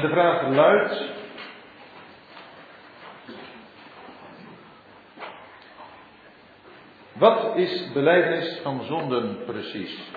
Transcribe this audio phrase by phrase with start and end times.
[0.00, 1.04] En de vraag luidt.
[7.12, 10.10] Wat is belijdenis van zonden precies?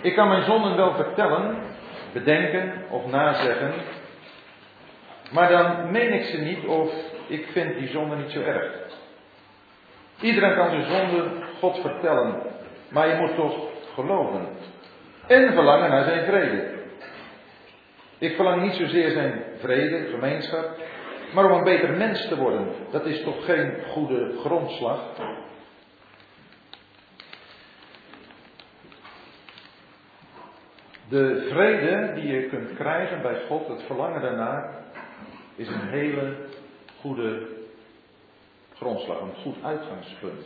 [0.00, 1.56] Ik kan mijn zonden wel vertellen,
[2.12, 3.72] bedenken of nazeggen,
[5.30, 6.92] maar dan meen ik ze niet of
[7.26, 8.72] ik vind die zonde niet zo erg.
[10.20, 12.42] Iedereen kan zijn zonde God vertellen,
[12.88, 13.54] maar je moet toch
[13.94, 14.48] geloven
[15.26, 16.73] en verlangen naar zijn vrede.
[18.24, 20.76] Ik verlang niet zozeer zijn vrede, gemeenschap,
[21.34, 22.66] maar om een beter mens te worden.
[22.90, 25.00] Dat is toch geen goede grondslag?
[31.08, 34.70] De vrede die je kunt krijgen bij God, het verlangen daarna,
[35.56, 36.36] is een hele
[37.00, 37.46] goede
[38.74, 40.44] grondslag, een goed uitgangspunt.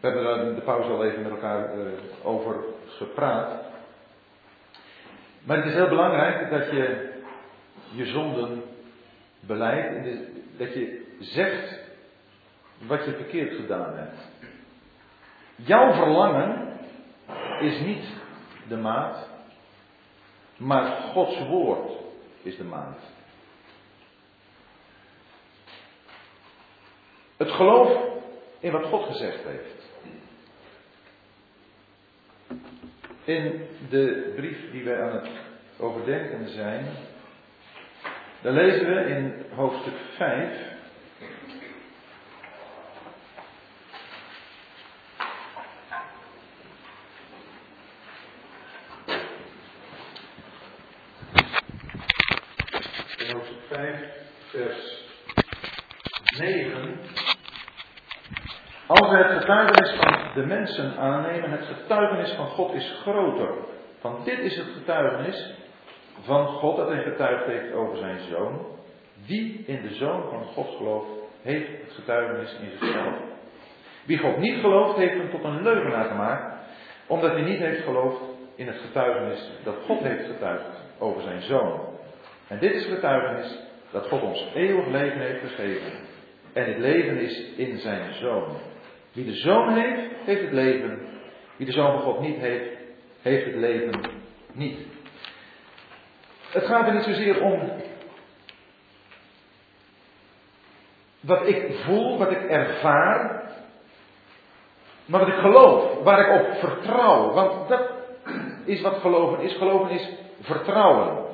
[0.00, 1.86] We hebben daar de pauze al even met elkaar uh,
[2.22, 3.65] over gepraat.
[5.46, 7.14] Maar het is heel belangrijk dat je
[7.92, 8.62] je zonden
[9.40, 10.18] beleidt.
[10.56, 11.78] Dat je zegt
[12.86, 14.18] wat je verkeerd gedaan hebt.
[15.56, 16.78] Jouw verlangen
[17.60, 18.04] is niet
[18.68, 19.28] de maat,
[20.56, 21.90] maar Gods woord
[22.42, 22.98] is de maat.
[27.36, 28.00] Het geloof
[28.60, 29.75] in wat God gezegd heeft.
[33.26, 35.28] In de brief die wij aan het
[35.78, 36.84] overdenken zijn,
[38.40, 40.50] dan lezen we in hoofdstuk 5.
[53.18, 54.00] In hoofdstuk 5,
[54.50, 55.04] vers
[56.38, 56.98] 9.
[58.86, 59.75] Als we het getuigenis van
[60.36, 63.50] de mensen aannemen, het getuigenis van God is groter.
[64.00, 65.54] Van dit is het getuigenis
[66.22, 68.66] van God dat hij getuigd heeft over zijn zoon.
[69.26, 71.08] Wie in de zoon van God gelooft,
[71.42, 73.14] heeft het getuigenis in zichzelf.
[74.04, 76.54] Wie God niet gelooft, heeft hem tot een leugenaar gemaakt,
[77.06, 78.20] omdat hij niet heeft geloofd
[78.54, 81.80] in het getuigenis dat God heeft getuigd over zijn zoon.
[82.48, 83.58] En dit is het getuigenis
[83.90, 85.92] dat God ons eeuwig leven heeft gegeven.
[86.52, 88.56] En het leven is in zijn zoon.
[89.16, 90.98] Wie de zoon heeft, heeft het leven.
[91.56, 92.68] Wie de zoon van God niet heeft,
[93.22, 94.00] heeft het leven
[94.52, 94.78] niet.
[96.50, 97.70] Het gaat er niet zozeer om
[101.20, 103.42] wat ik voel, wat ik ervaar,
[105.04, 107.32] maar wat ik geloof, waar ik op vertrouw.
[107.32, 107.90] Want dat
[108.64, 109.54] is wat geloven is.
[109.54, 110.08] Geloven is
[110.40, 111.24] vertrouwen.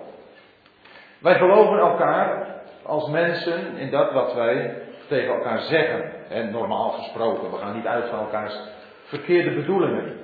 [1.19, 2.47] Wij geloven elkaar
[2.83, 6.31] als mensen in dat wat wij tegen elkaar zeggen.
[6.31, 8.59] En normaal gesproken, we gaan niet uit van elkaars
[9.05, 10.21] verkeerde bedoelingen.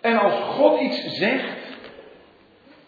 [0.00, 1.78] En als God iets zegt,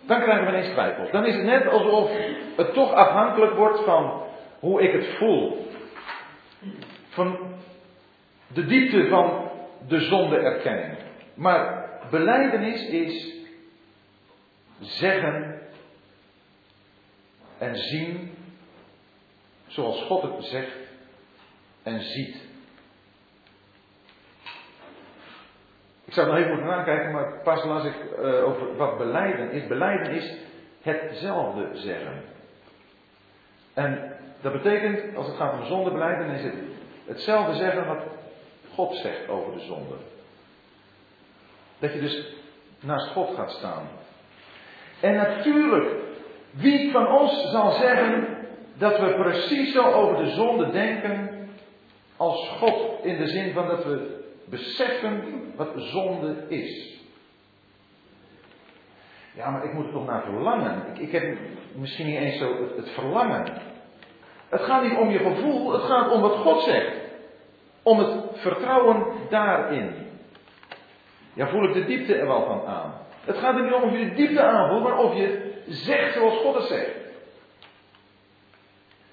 [0.00, 1.10] dan krijgen we ineens twijfels.
[1.10, 2.10] Dan is het net alsof
[2.56, 4.22] het toch afhankelijk wordt van
[4.58, 5.66] hoe ik het voel.
[7.08, 7.38] Van
[8.52, 9.50] de diepte van
[9.88, 10.98] de zonde-erkenning.
[11.34, 13.34] Maar beleidenis is
[14.80, 15.60] zeggen
[17.58, 18.34] en zien
[19.78, 20.76] zoals God het zegt
[21.82, 22.36] en ziet.
[26.04, 29.66] Ik zou nog even moeten nakijken, maar pas las ik uh, over wat beleiden is.
[29.66, 30.34] Beleiden is
[30.82, 32.22] hetzelfde zeggen.
[33.74, 36.54] En dat betekent, als het gaat om zonde beleiden, is het
[37.06, 38.02] hetzelfde zeggen wat
[38.74, 39.94] God zegt over de zonde.
[41.78, 42.34] Dat je dus
[42.80, 43.88] naast God gaat staan.
[45.00, 45.90] En natuurlijk,
[46.50, 48.37] wie van ons zal zeggen
[48.78, 51.48] dat we precies zo over de zonde denken
[52.16, 55.22] als God in de zin van dat we beseffen
[55.56, 56.96] wat zonde is.
[59.34, 60.82] Ja, maar ik moet er toch naar verlangen.
[60.94, 61.38] Ik, ik heb
[61.74, 63.44] misschien niet eens zo het, het, verlangen.
[64.48, 66.96] Het gaat niet om je gevoel, het gaat om wat God zegt.
[67.82, 69.94] Om het vertrouwen daarin.
[71.32, 72.94] Ja, voel ik de diepte er wel van aan.
[73.24, 76.36] Het gaat er niet om of je de diepte aanvoelt, maar of je zegt zoals
[76.36, 77.07] God het zegt.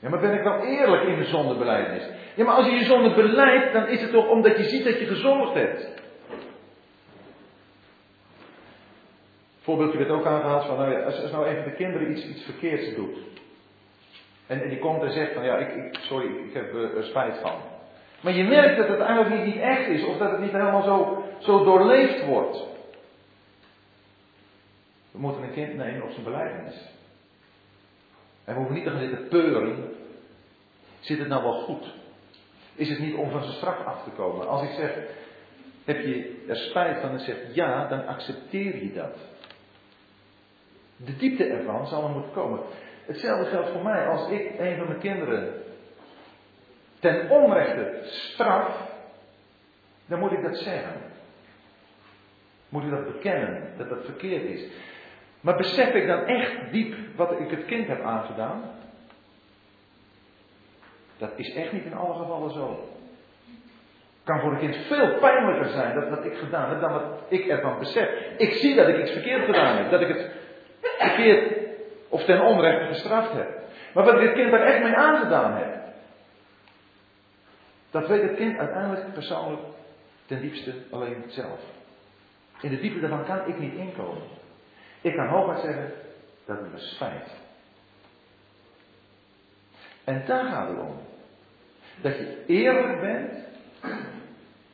[0.06, 2.10] Ja, maar ben ik wel eerlijk in de zondebeleidnis?
[2.36, 5.00] Ja, maar als je je zonde beleidt, dan is het toch omdat je ziet dat
[5.00, 5.88] je gezondigd hebt.
[9.62, 12.44] Voorbeeldje werd ook aangehaald van, nou ja, als, als nou even de kinderen iets, iets
[12.44, 13.18] verkeerds doet.
[14.48, 17.38] En, en die komt en zegt van, ja, ik, ik sorry, ik heb er spijt
[17.42, 17.56] van.
[18.22, 20.84] Maar je merkt dat het eigenlijk niet, niet echt is, of dat het niet helemaal
[20.84, 22.64] zo, zo doorleefd wordt.
[25.12, 26.95] We moeten een kind nemen op zijn beleidenis.
[28.46, 29.94] En we niet te gaan zitten peuren.
[31.00, 31.94] Zit het nou wel goed?
[32.76, 34.48] Is het niet om van zijn straf af te komen?
[34.48, 34.98] Als ik zeg,
[35.86, 39.18] Heb je er spijt van en zegt ja, dan accepteer je dat.
[40.98, 42.60] De diepte ervan zal er moeten komen.
[43.06, 44.08] Hetzelfde geldt voor mij.
[44.08, 45.64] Als ik een van mijn kinderen
[47.00, 48.92] ten onrechte straf,
[50.06, 51.02] dan moet ik dat zeggen.
[52.70, 54.72] Moet ik dat bekennen, dat dat verkeerd is.
[55.46, 58.64] Maar besef ik dan echt diep wat ik het kind heb aangedaan?
[61.18, 62.90] Dat is echt niet in alle gevallen zo.
[64.24, 67.48] Kan voor een kind veel pijnlijker zijn dat wat ik gedaan heb dan wat ik
[67.48, 68.10] ervan besef.
[68.38, 69.92] Ik zie dat ik iets verkeerd gedaan heb.
[69.92, 70.32] Dat ik het
[70.98, 71.58] verkeerd
[72.10, 73.60] of ten onrechte gestraft heb.
[73.94, 75.82] Maar wat ik het kind er echt mee aangedaan heb.
[77.92, 79.62] Dat weet het kind uiteindelijk persoonlijk
[80.26, 81.60] ten diepste alleen zelf.
[82.62, 84.44] In de diepte daarvan kan ik niet inkomen.
[85.06, 85.92] Ik kan hooguit zeggen
[86.46, 87.30] dat het me spijt.
[90.04, 90.98] En daar gaat het om.
[92.02, 93.32] Dat je eerlijk bent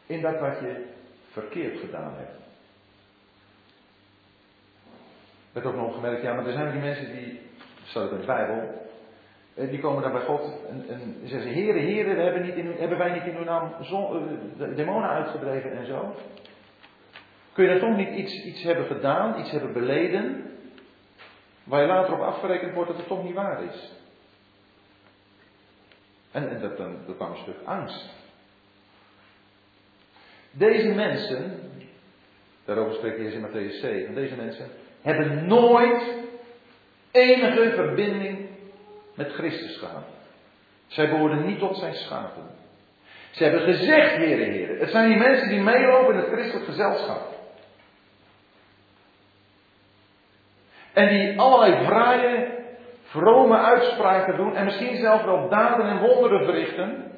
[0.05, 0.85] in dat wat je
[1.31, 2.39] verkeerd gedaan hebt.
[5.53, 7.39] Ik heb ook nog gemerkt, ja, maar er zijn die mensen die,
[7.83, 8.89] staat in de Bijbel,
[9.53, 12.75] eh, die komen dan bij God en, en zeggen ze, heren, heren, hebben, niet in,
[12.77, 16.15] hebben wij niet in uw naam uh, demonen uitgedreven en zo?
[17.53, 20.51] Kun je dan toch niet iets, iets hebben gedaan, iets hebben beleden,
[21.63, 23.91] waar je later op afgerekend wordt dat het toch niet waar is?
[26.31, 28.09] En, en dat, dan, kwam een stuk angst.
[30.51, 31.59] Deze mensen,
[32.65, 34.69] daarover spreekt Jezus in Matthäus 7, deze mensen
[35.01, 36.03] hebben nooit
[37.11, 38.49] enige verbinding
[39.13, 40.03] met Christus gehad.
[40.87, 42.43] Zij behoorden niet tot zijn schapen.
[43.31, 44.79] Ze hebben gezegd, heren, heren.
[44.79, 47.40] Het zijn die mensen die meelopen in het christelijk gezelschap.
[50.93, 52.47] En die allerlei vrije,
[53.03, 54.55] vrome uitspraken doen.
[54.55, 57.11] En misschien zelfs wel daden en wonderen verrichten.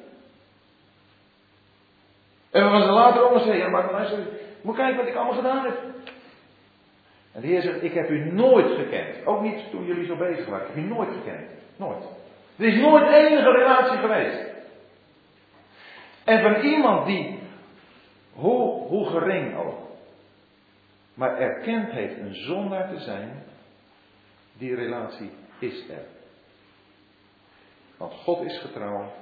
[2.50, 4.18] En gaan ze later nog zeggen, ja maar luister,
[4.62, 5.78] moet kijken wat ik allemaal gedaan heb.
[7.32, 9.26] En de Heer zegt, ik heb u nooit gekend.
[9.26, 10.66] Ook niet toen jullie zo bezig waren.
[10.66, 11.50] Ik heb u nooit gekend.
[11.76, 12.04] Nooit.
[12.58, 14.52] Er is nooit enige relatie geweest.
[16.24, 17.38] En van iemand die,
[18.32, 19.78] hoe, hoe gering ook,
[21.14, 23.42] maar erkend heeft een zondaar te zijn,
[24.58, 26.04] die relatie is er.
[27.96, 29.12] Want God is getrouw.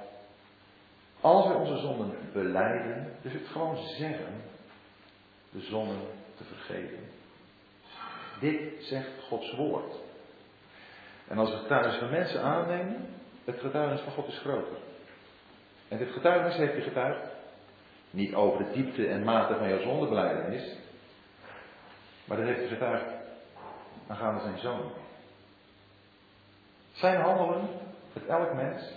[1.21, 4.41] Als wij onze zonden beleiden, dus het gewoon zeggen,
[5.51, 6.01] de zonden
[6.37, 6.99] te vergeven.
[8.39, 9.93] Dit zegt Gods woord.
[11.27, 13.05] En als het getuigenis van mensen aannemen,
[13.45, 14.77] het getuigenis van God is groter.
[15.87, 17.31] En dit getuigenis heeft je getuigd.
[18.09, 20.77] Niet over de diepte en mate van jouw zondebeleidenis.
[22.25, 23.05] Maar dat heeft hij getuigd
[24.07, 24.91] aangaande zijn zoon.
[26.93, 27.67] Zijn handelen,
[28.13, 28.91] het elk mens,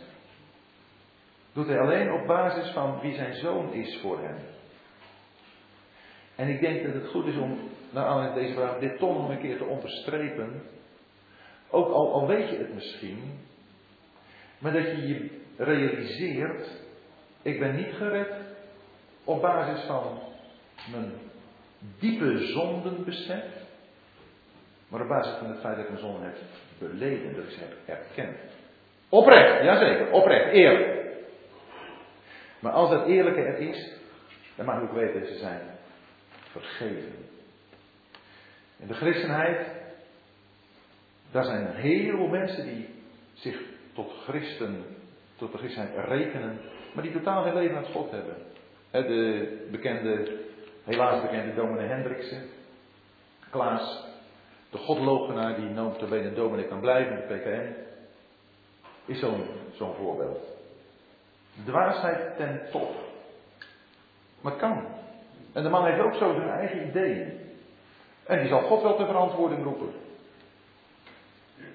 [1.52, 4.36] doet hij alleen op basis van wie zijn zoon is voor hem.
[6.34, 7.58] En ik denk dat het goed is om,
[7.90, 10.62] naar aanleiding deze vraag, dit toch nog een keer te onderstrepen.
[11.70, 13.38] Ook al, al weet je het misschien,
[14.58, 16.68] maar dat je je realiseert,
[17.42, 18.32] ik ben niet gered
[19.24, 20.18] op basis van
[20.90, 21.12] mijn
[21.98, 23.44] diepe zondenbesef,
[24.88, 26.36] maar op basis van het feit dat ik mijn zonden heb
[26.78, 28.36] beleden, dat ik ze heb erkend.
[29.08, 30.96] Oprecht, jazeker, oprecht, eerlijk.
[32.58, 33.92] Maar als dat eerlijke er is,
[34.54, 35.60] dan mag ik ook weten dat ze zijn
[36.50, 37.14] vergeven.
[38.76, 39.66] In de christenheid,
[41.30, 42.88] daar zijn een heleboel mensen die
[43.34, 43.60] zich
[43.94, 44.84] tot christen,
[45.36, 46.58] tot de christenheid rekenen,
[46.92, 48.36] maar die totaal geen leven aan God hebben.
[48.90, 50.38] De bekende,
[50.84, 52.42] helaas bekende dominee Hendriksen,
[53.50, 54.04] Klaas,
[54.76, 57.74] de godlogenaar die nooit te benen dominee kan blijven, de PKN,
[59.04, 60.38] is zo'n zo'n voorbeeld.
[61.64, 62.94] Dwaasheid ten top.
[64.40, 64.84] Maar kan.
[65.52, 67.40] En de man heeft ook zo zijn eigen ideeën.
[68.24, 69.92] En die zal God wel ter verantwoording roepen.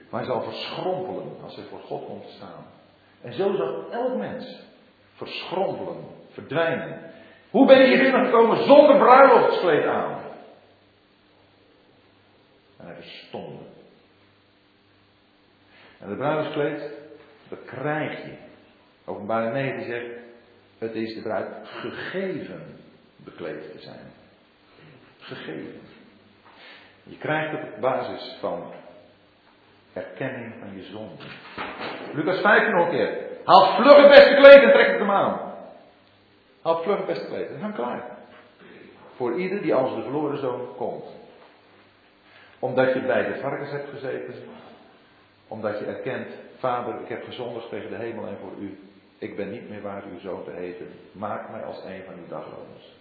[0.10, 2.65] Maar hij zal verschrompelen als hij voor God komt staan.
[3.22, 4.65] En zo zal elk mens
[5.13, 7.12] verschrompelen, verdwijnen.
[7.50, 10.20] Hoe ben je binnengekomen zonder bruiloftskleed aan?
[12.81, 13.63] En hij verstomde.
[16.01, 16.81] En de bruiloftskleed,
[17.50, 18.34] dat krijg je.
[19.05, 20.20] Openbaring 9 zegt,
[20.77, 22.79] het is de bruid gegeven
[23.15, 24.12] bekleed te zijn.
[25.20, 25.81] Gegeven.
[27.03, 28.74] Je krijgt het op basis van
[29.93, 31.24] erkenning van je zonde.
[32.13, 33.29] Lucas 15 nog een keer.
[33.46, 35.53] Haal vlug het beste kleed en trek het hem aan.
[36.62, 37.50] Haal vlug het beste kleed.
[37.50, 38.03] En dan klaar.
[39.15, 41.05] Voor ieder die als de verloren zoon komt.
[42.60, 44.34] Omdat je bij de varkens hebt gezeten.
[45.51, 46.27] Omdat je erkent,
[46.58, 48.79] vader, ik heb gezondigd tegen de hemel en voor u.
[49.17, 50.88] Ik ben niet meer waard uw zoon te heten.
[51.12, 52.96] Maak mij als een van uw dagloners.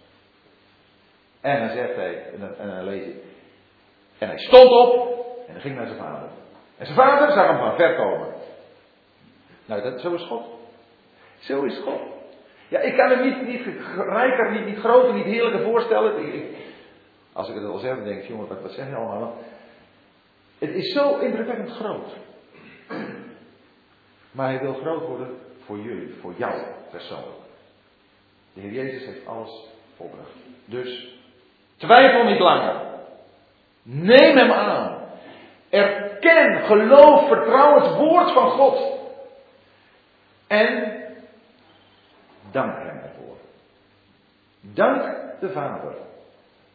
[1.41, 3.15] En dan zegt hij, en dan, lees ik.
[4.17, 6.29] En hij stond op en ging naar zijn vader.
[6.77, 8.27] En zijn vader zag hem van ver komen.
[9.65, 10.45] Nou, dat, zo is God.
[11.39, 12.01] Zo is God.
[12.67, 13.65] Ja, ik kan hem niet, niet
[13.95, 16.45] rijker, niet, groter, niet heerlijker voorstellen.
[17.33, 19.37] Als ik het al zeg, dan denk ik, jongen, wat, wat zeg je allemaal?
[20.59, 22.29] Het is zo indrukwekkend groot.
[24.31, 26.61] Maar hij wil groot worden voor jullie, voor jou
[26.91, 27.39] persoonlijk.
[28.53, 30.29] De Heer Jezus heeft alles volbracht.
[30.65, 31.17] Dus
[31.77, 32.75] twijfel niet langer.
[33.83, 34.99] Neem hem aan.
[35.69, 38.99] Erken, geloof, vertrouw het woord van God.
[40.47, 41.01] En
[42.51, 43.37] dank hem ervoor.
[44.61, 45.03] Dank
[45.39, 45.93] de Vader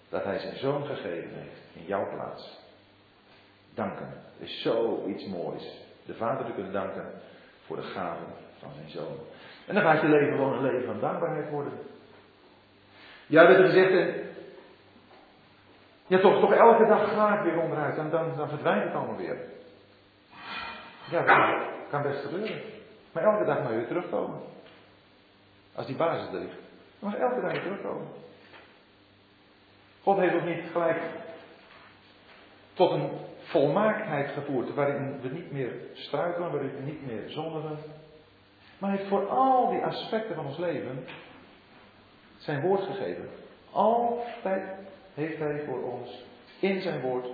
[0.08, 2.58] dat hij zijn zoon gegeven heeft in jouw plaats.
[3.74, 5.84] Danken is zoiets moois.
[6.06, 7.12] De Vader te kunnen danken
[7.66, 8.26] voor de gaven
[8.58, 9.16] van zijn zoon.
[9.66, 11.72] En dan gaat je leven gewoon een leven van dankbaarheid worden.
[13.26, 14.26] Ja, dat er gezegd, en
[16.06, 19.38] ja, toch, toch elke dag ga weer onderuit en dan, dan verdwijnt het allemaal weer.
[21.10, 22.60] Ja, dat kan best gebeuren.
[23.12, 24.40] Maar elke dag je weer terugkomen.
[25.74, 26.58] Als die basis er ligt.
[26.98, 28.06] Dan mag elke dag weer terugkomen.
[30.02, 31.02] God heeft ons niet gelijk
[32.74, 33.10] tot een
[33.46, 37.78] volmaaktheid gevoerd waarin we niet meer struikelen, waarin we niet meer zondigen.
[38.78, 41.04] Maar hij heeft voor al die aspecten van ons leven
[42.38, 43.28] zijn woord gegeven.
[43.70, 44.62] Altijd
[45.14, 46.24] heeft hij voor ons
[46.60, 47.26] in zijn woord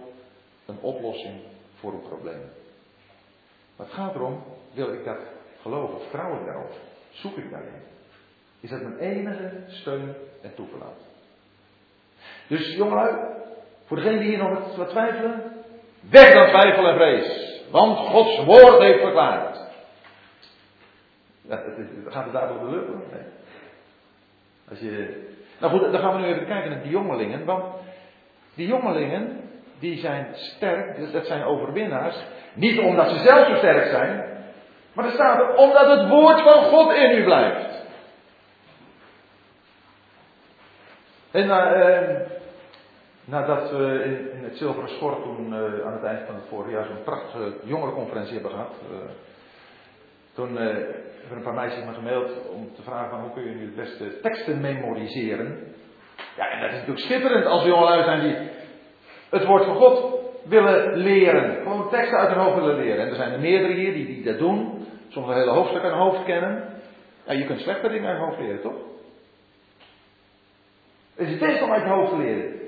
[0.66, 1.40] een oplossing
[1.74, 2.42] voor een probleem.
[3.76, 4.42] Maar het gaat erom,
[4.72, 5.18] wil ik dat
[5.62, 6.72] geloven, vertrouw ik daarop,
[7.10, 7.82] zoek ik daarin.
[8.60, 11.00] Is dat mijn enige steun en toeverlaat.
[12.48, 13.16] Dus jongelui,
[13.84, 15.51] voor degenen die hier nog wat twijfelen,
[16.10, 17.60] weg dan twijfel en vrees.
[17.70, 19.60] Want Gods woord heeft verklaard.
[21.48, 21.60] Ja,
[22.08, 23.02] gaat het daardoor lukken?
[23.12, 23.22] Nee.
[24.68, 25.26] Als je,
[25.58, 27.44] nou goed, dan gaan we nu even kijken naar die jongelingen.
[27.44, 27.64] Want
[28.54, 29.40] die jongelingen,
[29.78, 32.16] die zijn sterk, dus dat zijn overwinnaars.
[32.54, 34.24] Niet omdat ze zelf zo sterk zijn,
[34.92, 37.70] maar er staat omdat het woord van God in u blijft.
[41.30, 42.41] En uh,
[43.24, 46.70] nadat we in, in, het Zilveren Schort toen uh, aan het eind van het vorige
[46.70, 48.74] jaar zo'n prachtige jongerenconferentie hebben gehad.
[48.90, 48.98] Uh,
[50.34, 53.64] toen hebben een paar meisjes me gemaild om te vragen van hoe kun je nu
[53.64, 55.74] de beste teksten memoriseren.
[56.36, 58.36] Ja, en dat is natuurlijk schitterend als jongelui zijn die
[59.30, 61.62] het woord van God willen leren.
[61.62, 63.04] Gewoon teksten uit hun hoofd willen leren.
[63.04, 64.86] En er zijn er meerdere hier die, die dat doen.
[65.08, 66.64] Sommige hele hoofdstukken uit hun hoofd kennen.
[67.26, 68.76] Ja, je kunt slechte dingen uit hoofd leren, toch?
[71.14, 72.61] Het is best om uit je hoofd te leren.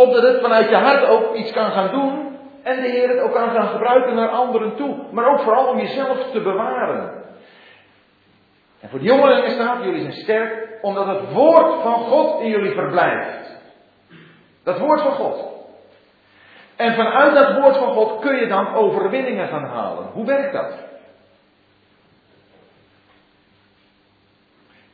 [0.00, 2.38] Opdat het vanuit je hart ook iets kan gaan doen.
[2.62, 4.96] En de Heer het ook kan gaan gebruiken naar anderen toe.
[5.10, 7.24] Maar ook vooral om jezelf te bewaren.
[8.80, 12.74] En voor de jongelingen staat, jullie zijn sterk, omdat het woord van God in jullie
[12.74, 13.58] verblijft.
[14.64, 15.48] Dat woord van God.
[16.76, 20.06] En vanuit dat woord van God kun je dan overwinningen gaan halen.
[20.12, 20.74] Hoe werkt dat?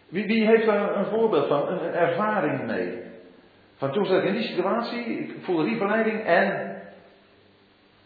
[0.08, 3.05] Wie, wie heeft daar een voorbeeld van, een, ervaring mee?
[3.76, 6.76] Van toen zat ik in die situatie, ik voelde die verleiding en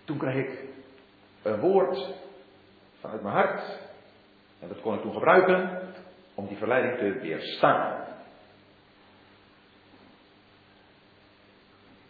[0.04, 0.64] toen kreeg ik
[1.42, 2.14] een woord
[3.00, 3.78] vanuit mijn hart.
[4.60, 5.82] En dat kon ik toen gebruiken
[6.34, 8.08] om die verleiding te weerstaan.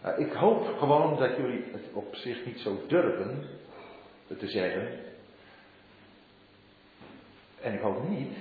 [0.03, 3.49] Nou, ik hoop gewoon dat jullie het op zich niet zo durven
[4.39, 4.99] te zeggen.
[7.61, 8.37] En ik hoop niet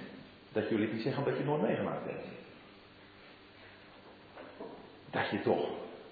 [0.51, 2.25] dat jullie niet zeggen dat je nooit meegemaakt hebt.
[5.19, 5.65] Dat je toch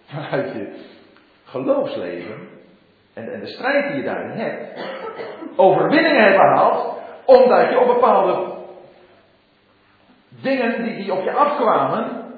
[0.06, 0.86] vanuit je
[1.46, 2.50] geloofsleven
[3.14, 4.80] en, en de strijd die je daarin hebt,
[5.56, 8.56] overwinningen hebt behaald, omdat je op bepaalde
[10.30, 12.34] dingen die, die op je afkwamen,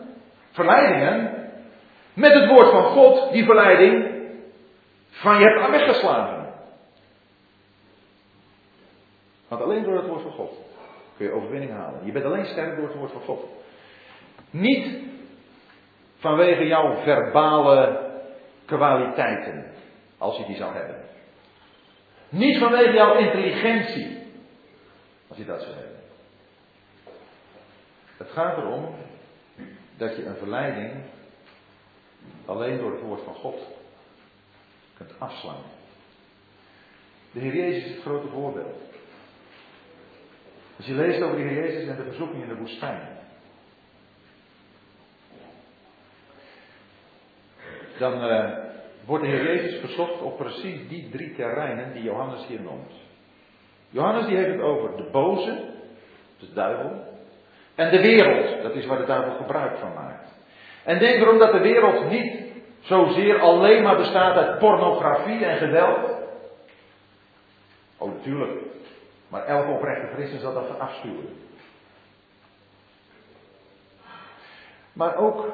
[0.51, 1.33] verleidingen,
[2.13, 4.17] met het woord van God die verleiding
[5.09, 6.53] van je hebt weggeslagen.
[9.47, 10.51] Want alleen door het woord van God
[11.17, 12.05] kun je overwinning halen.
[12.05, 13.45] Je bent alleen sterk door het woord van God.
[14.49, 15.08] Niet
[16.19, 18.11] vanwege jouw verbale
[18.65, 19.65] kwaliteiten,
[20.17, 20.95] als je die zou hebben.
[22.29, 24.17] Niet vanwege jouw intelligentie,
[25.27, 25.97] als je dat zou hebben.
[28.17, 28.95] Het gaat erom
[29.97, 30.91] dat je een verleiding
[32.45, 33.67] alleen door het woord van God
[34.97, 35.63] kunt afslaan.
[37.31, 38.81] De Heer Jezus is het grote voorbeeld.
[40.77, 43.18] Als je leest over de Heer Jezus en de verzoeking in de woestijn.
[47.99, 48.49] Dan uh,
[49.05, 52.91] wordt de Heer Jezus verzocht op precies die drie terreinen die Johannes hier noemt.
[53.89, 55.73] Johannes die heeft het over de boze,
[56.39, 56.91] de duivel,
[57.75, 60.29] en de wereld, dat is waar de duivel gebruik van maakt.
[60.83, 62.41] En denk erom dat de wereld niet
[62.79, 66.09] zozeer alleen maar bestaat uit pornografie en geweld.
[67.97, 68.61] Oh, natuurlijk.
[69.27, 71.29] Maar elke oprechte christen zal dat afsturen.
[74.93, 75.45] Maar ook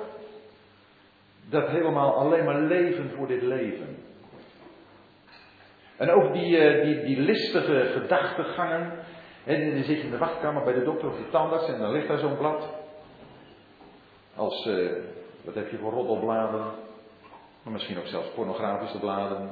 [1.50, 3.98] dat helemaal alleen maar leven voor dit leven.
[5.98, 8.92] En ook die, eh, die, die listige gedachtegangen.
[9.44, 11.92] En dan zit je in de wachtkamer bij de dokter of de tandarts en dan
[11.92, 12.70] ligt daar zo'n blad.
[14.36, 14.92] Als, uh,
[15.42, 16.66] wat heb je voor roddelbladen?
[17.64, 19.50] Maar misschien ook zelfs pornografische bladen.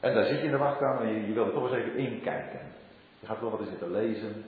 [0.00, 1.96] En daar zit je in de wachtkamer en je, je wil er toch eens even
[1.96, 2.60] inkijken.
[3.20, 4.44] Je gaat wel wat eens zitten lezen.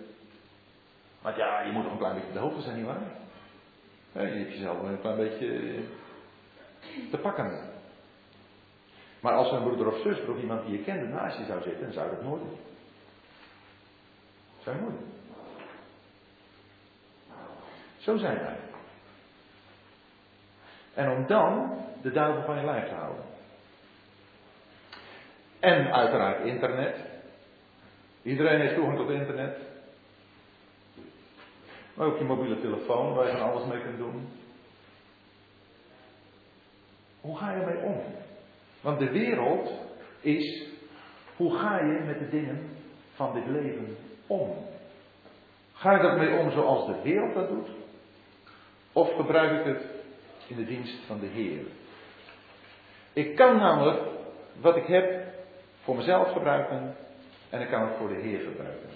[1.23, 3.03] Want ja, je moet nog een klein beetje de hoogte zijn, nietwaar?
[4.13, 5.81] Je hebt jezelf een klein beetje eh,
[7.11, 7.69] te pakken.
[9.21, 11.83] Maar als een broeder of zuster of iemand die je kende naast je zou zitten,
[11.83, 12.59] dan zou dat nooit doen.
[14.63, 15.01] Zou je nooit.
[17.99, 18.57] Zo zijn wij.
[20.95, 23.25] En om dan de duivel van je lijf te houden.
[25.61, 26.97] En uiteraard internet.
[28.23, 29.70] Iedereen heeft toegang tot internet.
[32.01, 34.29] Maar ook je mobiele telefoon waar je van alles mee kunt doen.
[37.21, 38.01] Hoe ga je ermee om?
[38.81, 39.73] Want de wereld
[40.21, 40.67] is,
[41.37, 42.71] hoe ga je met de dingen
[43.15, 44.57] van dit leven om?
[45.73, 47.69] Ga je ermee om zoals de wereld dat doet?
[48.93, 49.85] Of gebruik ik het
[50.47, 51.63] in de dienst van de Heer?
[53.13, 54.01] Ik kan namelijk
[54.61, 55.25] wat ik heb
[55.83, 56.97] voor mezelf gebruiken
[57.51, 58.89] en ik kan het voor de Heer gebruiken.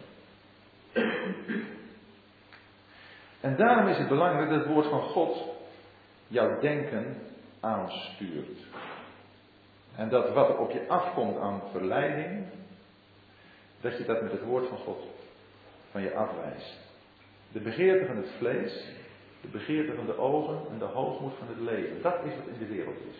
[3.44, 5.44] En daarom is het belangrijk dat het woord van God
[6.28, 7.16] jouw denken
[7.60, 8.58] aanstuurt.
[9.96, 12.44] En dat wat er op je afkomt aan verleiding,
[13.80, 15.02] dat je dat met het woord van God
[15.90, 16.78] van je afwijst.
[17.52, 18.86] De begeerte van het vlees,
[19.40, 22.02] de begeerte van de ogen en de hoogmoed van het leven.
[22.02, 23.18] Dat is wat in de wereld is.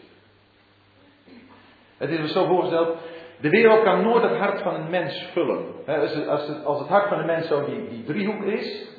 [1.97, 2.99] Het is me zo voorgesteld,
[3.41, 5.87] de wereld kan nooit het hart van een mens vullen.
[6.29, 8.93] Als het, als het hart van een mens zo die, die driehoek is,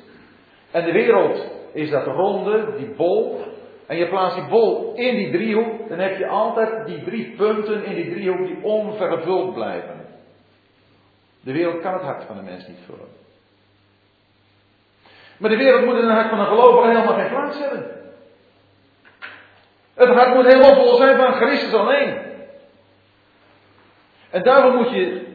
[0.76, 3.44] en de wereld is dat ronde, die bol,
[3.86, 7.84] en je plaatst die bol in die driehoek, dan heb je altijd die drie punten
[7.84, 10.06] in die driehoek die onvervuld blijven.
[11.40, 13.08] De wereld kan het hart van de mens niet vullen.
[15.38, 17.86] Maar de wereld moet in het hart van een gelovige helemaal geen plaats hebben.
[19.94, 22.18] Het hart moet helemaal vol zijn van Christus alleen.
[24.30, 25.25] En daarom moet je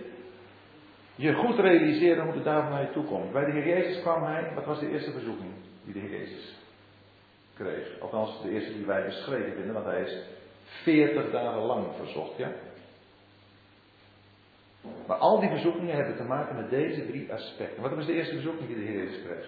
[1.22, 3.32] je goed realiseren hoe de duivel naar je toe komt.
[3.32, 5.52] Bij de Heer Jezus kwam hij, wat was de eerste verzoeking
[5.84, 6.56] die de Heer Jezus
[7.54, 8.00] kreeg?
[8.00, 10.18] Althans, de eerste die wij beschreven vinden, want hij is
[10.64, 12.52] 40 dagen lang verzocht, ja?
[15.08, 17.82] Maar al die verzoekingen hebben te maken met deze drie aspecten.
[17.82, 19.46] Wat was de eerste verzoeking die de Heer Jezus kreeg?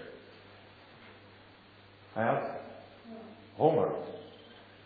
[2.13, 2.49] Hij had
[3.55, 3.91] honger.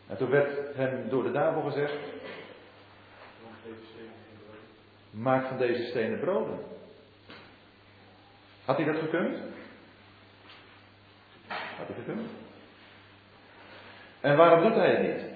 [0.08, 1.98] En toen werd hem door de duivel gezegd:
[5.10, 6.76] Maak van deze stenen broden.
[8.68, 9.38] Had hij dat gekund?
[11.48, 12.30] Had hij gekund?
[14.22, 15.36] En waarom doet hij het niet?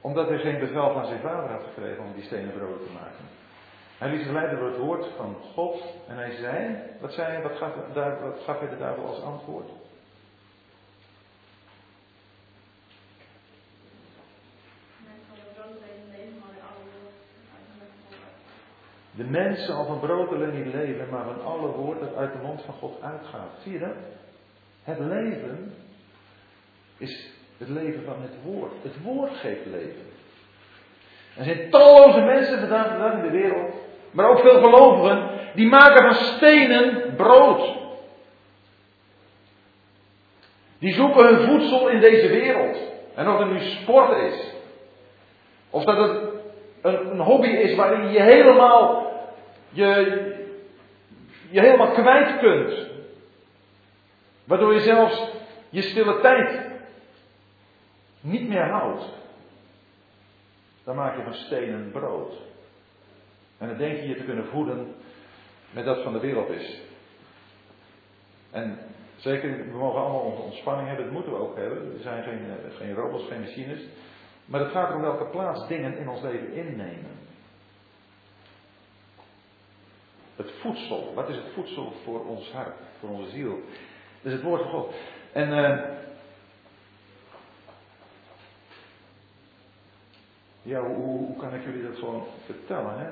[0.00, 3.24] Omdat hij geen bevel van zijn vader had gekregen om die stenen broden te maken.
[3.98, 7.56] Hij liet zich leiden door het woord van God en hij zei, wat zei wat
[7.56, 7.74] gaf,
[8.22, 9.70] wat gaf hij de duivel als antwoord?
[19.18, 22.38] De mens zal van brood alleen niet leven, maar van alle woord dat uit de
[22.42, 23.50] mond van God uitgaat.
[23.62, 23.96] Zie je dat?
[24.82, 25.74] Het leven
[26.98, 28.72] is het leven van het woord.
[28.82, 30.06] Het woord geeft leven.
[31.36, 33.74] Er zijn talloze mensen vandaag in de wereld,
[34.10, 37.76] maar ook veel gelovigen, die maken van stenen brood.
[40.78, 42.78] Die zoeken hun voedsel in deze wereld.
[43.14, 44.52] En of het nu sport is,
[45.70, 46.22] of dat het
[46.82, 49.07] een, een hobby is waarin je helemaal
[49.70, 49.86] je,
[51.50, 52.86] je helemaal kwijt kunt.
[54.44, 55.30] Waardoor je zelfs
[55.68, 56.70] je stille tijd
[58.20, 59.04] niet meer houdt.
[60.84, 62.32] Dan maak je van stenen brood.
[63.58, 64.94] En dan denk je je te kunnen voeden
[65.70, 66.80] met dat van de wereld is.
[68.50, 68.78] En
[69.16, 71.92] zeker, we mogen allemaal onze ontspanning hebben, dat moeten we ook hebben.
[71.94, 73.80] Er zijn geen, eh, geen robots, geen machines.
[74.44, 77.10] Maar het gaat om welke plaats dingen in ons leven innemen.
[80.36, 81.12] Het voedsel.
[81.14, 83.60] Wat is het voedsel voor ons hart, voor onze ziel?
[84.22, 84.94] Dat is het woord van God.
[85.32, 85.78] En uh,
[90.62, 92.98] ja, hoe, kan ik jullie dat gewoon vertellen?
[92.98, 93.10] Hè?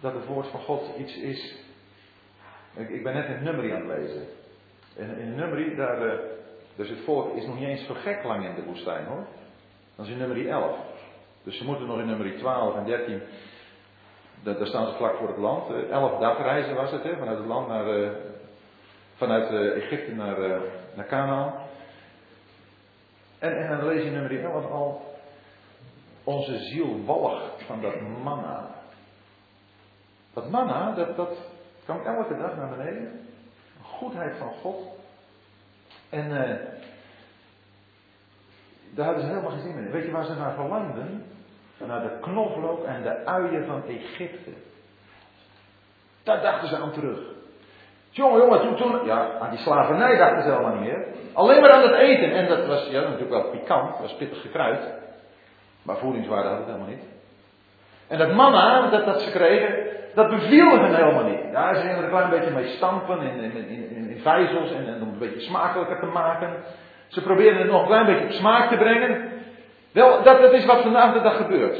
[0.00, 1.54] Dat het woord van God iets is
[2.74, 4.26] Ik, ik ben net in nummerie aan het lezen.
[4.96, 6.20] En in nummerie, daar, uh,
[6.76, 9.26] dus het volk is nog niet eens zo gek lang in de woestijn hoor.
[9.96, 10.76] Dat is in nummerie 11.
[11.42, 13.22] Dus ze moeten nog in nummerie 12 en 13.
[14.42, 15.70] Daar, staan ze vlak voor het land.
[15.70, 17.98] Uh, 11 dagreizen was het, hè, vanuit het land naar.
[17.98, 18.10] Uh,
[19.14, 20.60] vanuit Egypte naar,
[20.94, 21.54] naar Canaan.
[23.38, 25.14] En, en dan lees je nummer 11 al.
[26.24, 28.70] Onze ziel walgt van dat manna.
[30.32, 31.36] Dat manna, dat, dat
[31.84, 33.28] kwam elke dag naar beneden.
[33.78, 34.76] De goedheid van God.
[36.08, 36.28] En
[38.94, 39.90] daar hadden ze helemaal geen zin in.
[39.90, 41.24] Weet je waar ze naar verlangden?
[41.86, 44.50] Naar de knoflook en de uien van Egypte.
[46.22, 47.18] Daar dachten ze aan terug.
[48.10, 51.06] Jongen, jongen, toen, ja, aan die slavernij dachten ze helemaal niet meer.
[51.32, 52.32] Alleen maar aan het eten.
[52.32, 54.80] En dat was ja, natuurlijk wel pikant, dat was pittig gekruid.
[55.82, 57.04] Maar voedingswaarde had het helemaal niet.
[58.08, 61.40] En dat manna dat, dat ze kregen, dat beviel hen helemaal niet.
[61.52, 64.94] Ja, ze gingen een klein beetje mee stampen in, in, in, in vijzels en, en
[64.94, 66.50] om het een beetje smakelijker te maken.
[67.08, 69.31] Ze probeerden het nog een klein beetje op smaak te brengen.
[69.92, 71.78] Wel, dat, is wat vandaag de dag gebeurt.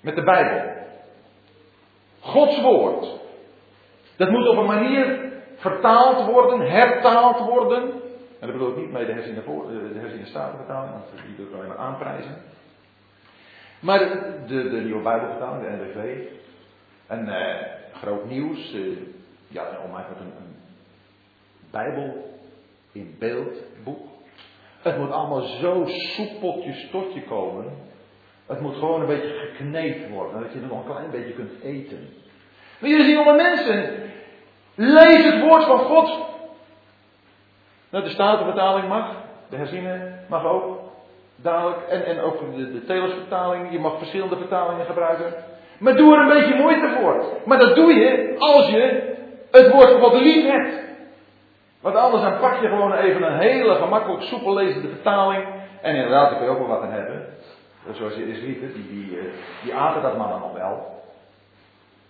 [0.00, 0.72] Met de Bijbel.
[2.20, 3.20] Gods woord.
[4.16, 7.82] Dat moet op een manier vertaald worden, hertaald worden.
[8.40, 11.46] En dat bedoel ik niet mee de herziene, voor, de herziene statenvertaling, want die wil
[11.46, 12.36] ik alleen maar aanprijzen.
[13.80, 16.26] Maar de, de, nieuwe Bijbelvertaling, de NBV.
[17.06, 18.74] En eh, groot nieuws.
[18.74, 18.80] Eh,
[19.48, 20.56] ja, om eigenlijk een, een
[21.70, 22.38] Bijbel
[22.92, 24.11] in beeldboek.
[24.82, 27.64] Het moet allemaal zo soepeltjes tot je komen.
[28.46, 31.62] Het moet gewoon een beetje gekneed worden, dat je er nog een klein beetje kunt
[31.62, 32.08] eten.
[32.78, 34.10] Maar jullie zien allemaal mensen.
[34.74, 36.30] Lees het woord van God.
[37.90, 39.14] Nou, de Statenvertaling mag,
[39.50, 40.80] de herziene mag ook.
[41.36, 45.34] Dadelijk, en, en ook de, de je mag verschillende vertalingen gebruiken.
[45.78, 47.24] Maar doe er een beetje moeite voor.
[47.44, 49.14] Maar dat doe je als je
[49.50, 50.91] het woord van God lief hebt.
[51.82, 55.44] Want anders dan pak je gewoon even een hele gemakkelijk soepel lezende vertaling.
[55.80, 57.26] En inderdaad, daar kun je ook wel wat aan hebben.
[57.92, 59.24] Zoals je Israëlieten, die, die, eh,
[59.62, 61.00] die aten dat dan nog wel.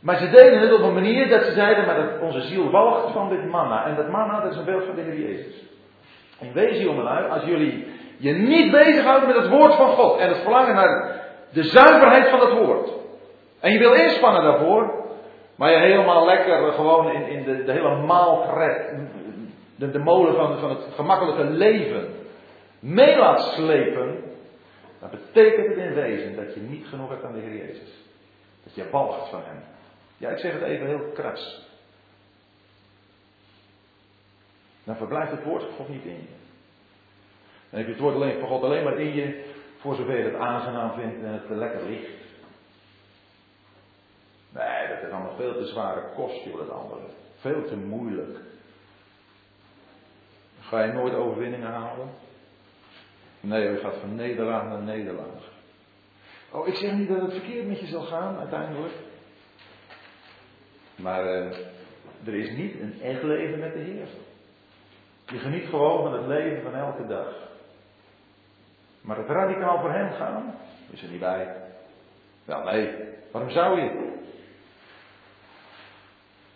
[0.01, 3.13] Maar ze deden het op een manier dat ze zeiden, maar dat onze ziel walgt
[3.13, 3.87] van dit manna.
[3.87, 5.63] En dat manna, dat is een beeld van de Heer Jezus.
[6.41, 10.39] En wees jongelui, als jullie je niet bezighouden met het woord van God en het
[10.39, 11.21] verlangen naar
[11.53, 12.91] de zuiverheid van het woord.
[13.61, 15.05] En je wil inspannen daarvoor,
[15.57, 18.93] maar je helemaal lekker gewoon in, in de, de hele maalgerecht,
[19.77, 22.15] de, de molen van, van het gemakkelijke leven
[22.81, 24.23] mee laat slepen,
[25.01, 28.05] dan betekent het in wezen dat je niet genoeg hebt aan de Heer Jezus.
[28.65, 29.63] Dat je walgt van Hem.
[30.17, 31.71] Ja, ik zeg het even heel kras.
[34.85, 36.41] Dan verblijft het woord van God niet in je.
[37.71, 39.45] Dan heb je het woord alleen, van God alleen maar in je,
[39.77, 42.21] voor zover je het aangenaam vindt en het lekker ligt.
[44.53, 47.01] Nee, dat is allemaal veel te zware kost, joh, dat andere.
[47.37, 48.39] Veel te moeilijk.
[50.62, 52.09] Ga je nooit overwinningen halen?
[53.40, 55.51] Nee, je gaat van nederlaag naar nederlaag.
[56.51, 58.92] Oh, ik zeg niet dat het verkeerd met je zal gaan, uiteindelijk.
[60.96, 61.57] Maar uh,
[62.25, 64.07] er is niet een echt leven met de Heer.
[65.27, 67.35] Je geniet gewoon van het leven van elke dag.
[69.01, 70.55] Maar het radicaal voor hem gaan,
[70.90, 71.57] is er niet bij.
[72.44, 72.94] Wel nee,
[73.31, 74.11] waarom zou je?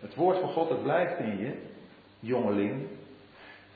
[0.00, 1.52] Het woord van God, het blijft in je,
[2.20, 2.88] jongeling.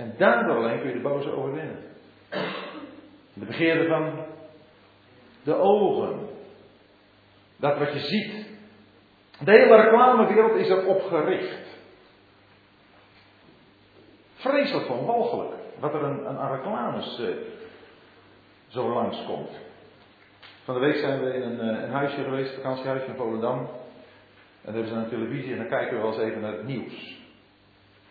[0.00, 1.78] En daardoor alleen kun je de boze overwinnen.
[3.32, 4.24] De begeerte van
[5.42, 6.28] de ogen.
[7.56, 8.46] Dat wat je ziet.
[9.44, 11.78] De hele reclamewereld is erop gericht.
[14.34, 15.54] Vreselijk van walgelijk.
[15.78, 17.36] Wat er een, aan reclames uh,
[18.68, 19.50] zo langskomt.
[20.64, 23.58] Van de week zijn we in een, uh, een huisje geweest, een vakantiehuisje in Volendam.
[23.58, 23.68] En
[24.62, 27.18] dan hebben ze een televisie en dan kijken we wel eens even naar het nieuws.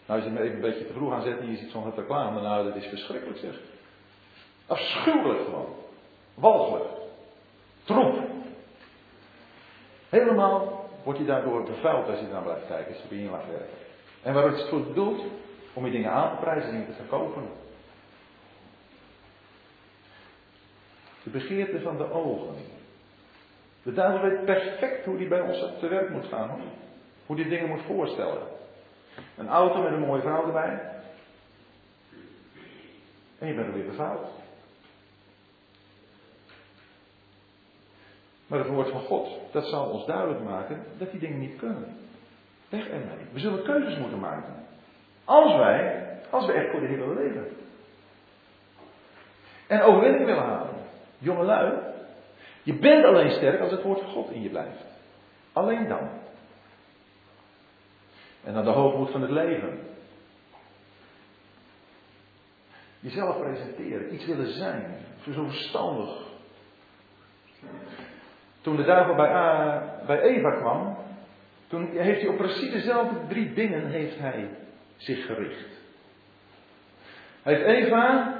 [0.09, 2.67] Nou, je hem even een beetje te vroeg aanzet en je ziet zo'n reclame, nou,
[2.67, 3.59] dat is verschrikkelijk zeg.
[4.67, 5.75] Afschuwelijk gewoon.
[6.33, 6.89] Walgelijk.
[7.83, 8.19] Troep.
[10.09, 13.77] Helemaal wordt je daardoor bevuild als je naar blijft kijken, als je erin laat werken.
[14.23, 15.21] En waar het voor bedoeld?
[15.73, 17.43] Om je dingen aan te prijzen en te verkopen.
[21.23, 22.55] De begeerte van de ogen.
[23.83, 26.61] De duivel weet perfect hoe die bij ons te werk moet gaan.
[27.25, 28.57] Hoe die dingen moet voorstellen.
[29.37, 30.79] Een auto met een mooie vrouw erbij.
[33.39, 34.27] En je bent er weer bevuild.
[38.47, 41.97] Maar het woord van God, dat zal ons duidelijk maken dat die dingen niet kunnen.
[42.69, 43.25] Weg ermee.
[43.31, 44.53] We zullen keuzes moeten maken.
[45.25, 47.47] Als wij, als we echt voor de Heer willen leven.
[49.67, 50.75] En overwinning willen halen.
[51.17, 51.73] Jongelui,
[52.63, 54.85] je bent alleen sterk als het woord van God in je blijft.
[55.53, 56.09] Alleen dan.
[58.49, 59.79] En dan de hoogmoed van het leven.
[62.99, 64.97] Jezelf presenteren, iets willen zijn.
[65.33, 66.09] Zo verstandig.
[68.61, 69.31] Toen de duivel bij,
[70.05, 70.97] bij Eva kwam,
[71.67, 74.49] toen heeft hij op precies dezelfde drie dingen heeft hij
[74.97, 75.81] zich gericht.
[77.41, 78.33] Hij heeft Eva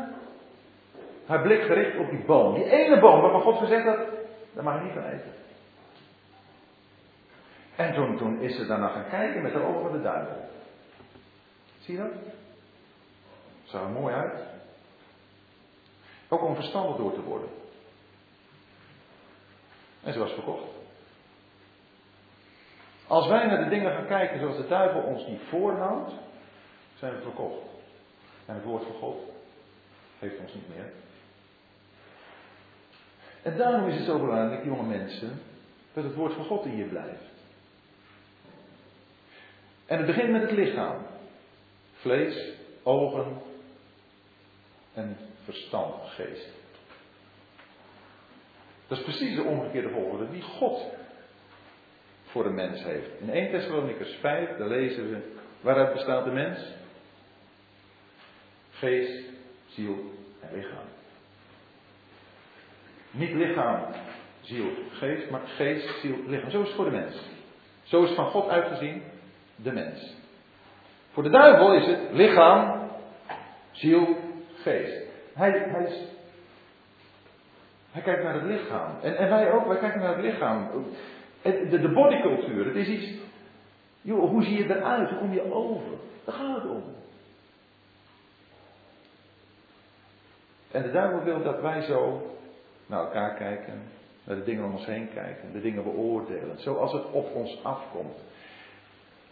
[1.26, 2.54] haar blik gericht op die boom.
[2.54, 4.00] Die ene boom waarvan God gezegd had,
[4.54, 5.34] daar mag je niet van eten.
[7.80, 10.50] En toen, is ze daarna gaan kijken met de ogen van de duivel.
[11.80, 12.12] Zie je dat?
[13.64, 14.40] Zag er mooi uit.
[16.28, 17.50] Ook om verstandig door te worden.
[20.04, 20.64] En ze was verkocht.
[23.08, 26.12] Als wij naar de dingen gaan kijken zoals de duivel ons die voorhoudt,
[26.98, 27.68] zijn we verkocht.
[28.46, 29.18] En het woord van God
[30.20, 30.92] heeft ons niet meer.
[33.42, 35.42] En daarom is het zo belangrijk, jonge mensen,
[35.94, 37.39] dat het woord van God in je blijft.
[39.90, 41.06] En het begint met het lichaam.
[41.94, 43.42] Vlees, ogen
[44.94, 46.50] en verstand, geest.
[48.88, 50.82] Dat is precies de omgekeerde volgorde die God
[52.26, 53.10] voor de mens heeft.
[53.20, 56.60] In 1 Thessalonians 5, daar lezen we, waaruit bestaat de mens?
[58.72, 59.24] Geest,
[59.68, 60.88] ziel en lichaam.
[63.12, 63.94] Niet lichaam,
[64.42, 66.50] ziel, geest, maar geest, ziel, lichaam.
[66.50, 67.16] Zo is het voor de mens.
[67.84, 69.09] Zo is het van God uitgezien
[69.64, 70.16] de mens.
[71.12, 72.90] Voor de duivel is het lichaam,
[73.72, 74.16] ziel,
[74.54, 75.08] geest.
[75.34, 76.04] Hij, hij, is,
[77.92, 78.92] hij kijkt naar het lichaam.
[79.02, 80.70] En, en wij ook, wij kijken naar het lichaam.
[81.42, 83.20] De, de bodycultuur, het is iets.
[84.02, 85.10] Joh, hoe zie je eruit?
[85.10, 85.98] Hoe kom je over?
[86.26, 86.84] Daar gaat het om.
[90.72, 92.22] En de duivel wil dat wij zo
[92.86, 93.82] naar elkaar kijken,
[94.24, 98.18] naar de dingen om ons heen kijken, de dingen beoordelen, zoals het op ons afkomt.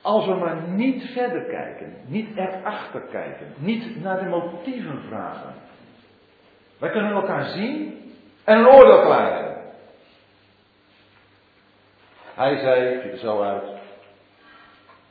[0.08, 5.54] Als we maar niet verder kijken, niet erachter kijken, niet naar de motieven vragen.
[6.78, 8.02] Wij kunnen elkaar zien
[8.44, 9.58] en een oordeel hebben.
[12.34, 13.64] Hij zei, ziet er zo uit.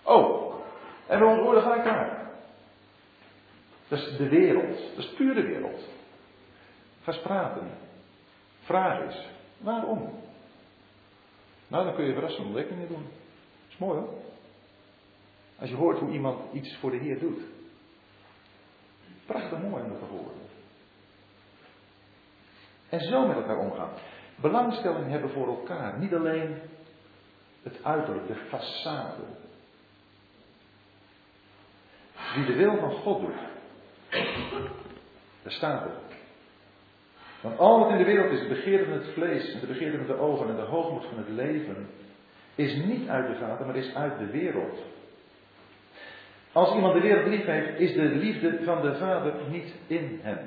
[0.02, 0.54] Oh,
[1.06, 2.30] en we oordeel gelijk klaar.
[3.88, 5.80] Dat is de wereld, dat is puur de wereld.
[7.02, 7.70] Ga eens praten.
[8.64, 9.28] Vraag is,
[9.58, 10.20] waarom?
[11.68, 13.02] Nou, dan kun je verrassende ontdekkingen doen.
[13.02, 14.24] Dat is mooi hoor.
[15.58, 17.40] Als je hoort hoe iemand iets voor de Heer doet.
[19.26, 20.34] Prachtig mooi om dat te horen.
[22.88, 23.90] En zo met elkaar omgaan.
[24.36, 25.98] Belangstelling hebben voor elkaar.
[25.98, 26.58] Niet alleen
[27.62, 29.44] het uiterlijk, de façade.
[32.34, 33.40] Wie de wil van God doet.
[35.42, 35.92] Daar staat het.
[37.40, 39.96] Want al wat in de wereld is, de begeerte van het vlees, en de begeerte
[39.96, 41.88] van de ogen en de hoogmoed van het leven,
[42.54, 44.78] is niet uit de Vader, maar is uit de wereld.
[46.56, 50.38] Als iemand de wereld lief heeft, is de liefde van de Vader niet in hem.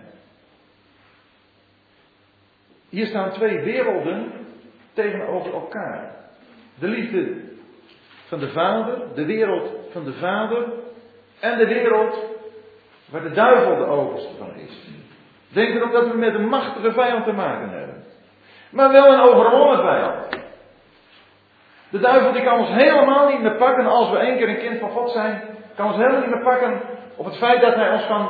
[2.90, 4.32] Hier staan twee werelden
[4.94, 6.16] tegenover elkaar.
[6.80, 7.42] De liefde
[8.28, 10.66] van de Vader, de wereld van de Vader
[11.40, 12.26] en de wereld
[13.10, 14.90] waar de duivel de overste van is.
[15.50, 18.04] Denk erop dat we met een machtige vijand te maken hebben.
[18.70, 20.28] Maar wel een overwonnen vijand.
[21.90, 24.80] De duivel die kan ons helemaal niet meer pakken als we één keer een kind
[24.80, 25.58] van God zijn.
[25.80, 26.82] Kan ons helemaal niet meer pakken
[27.16, 28.30] op het feit dat hij ons van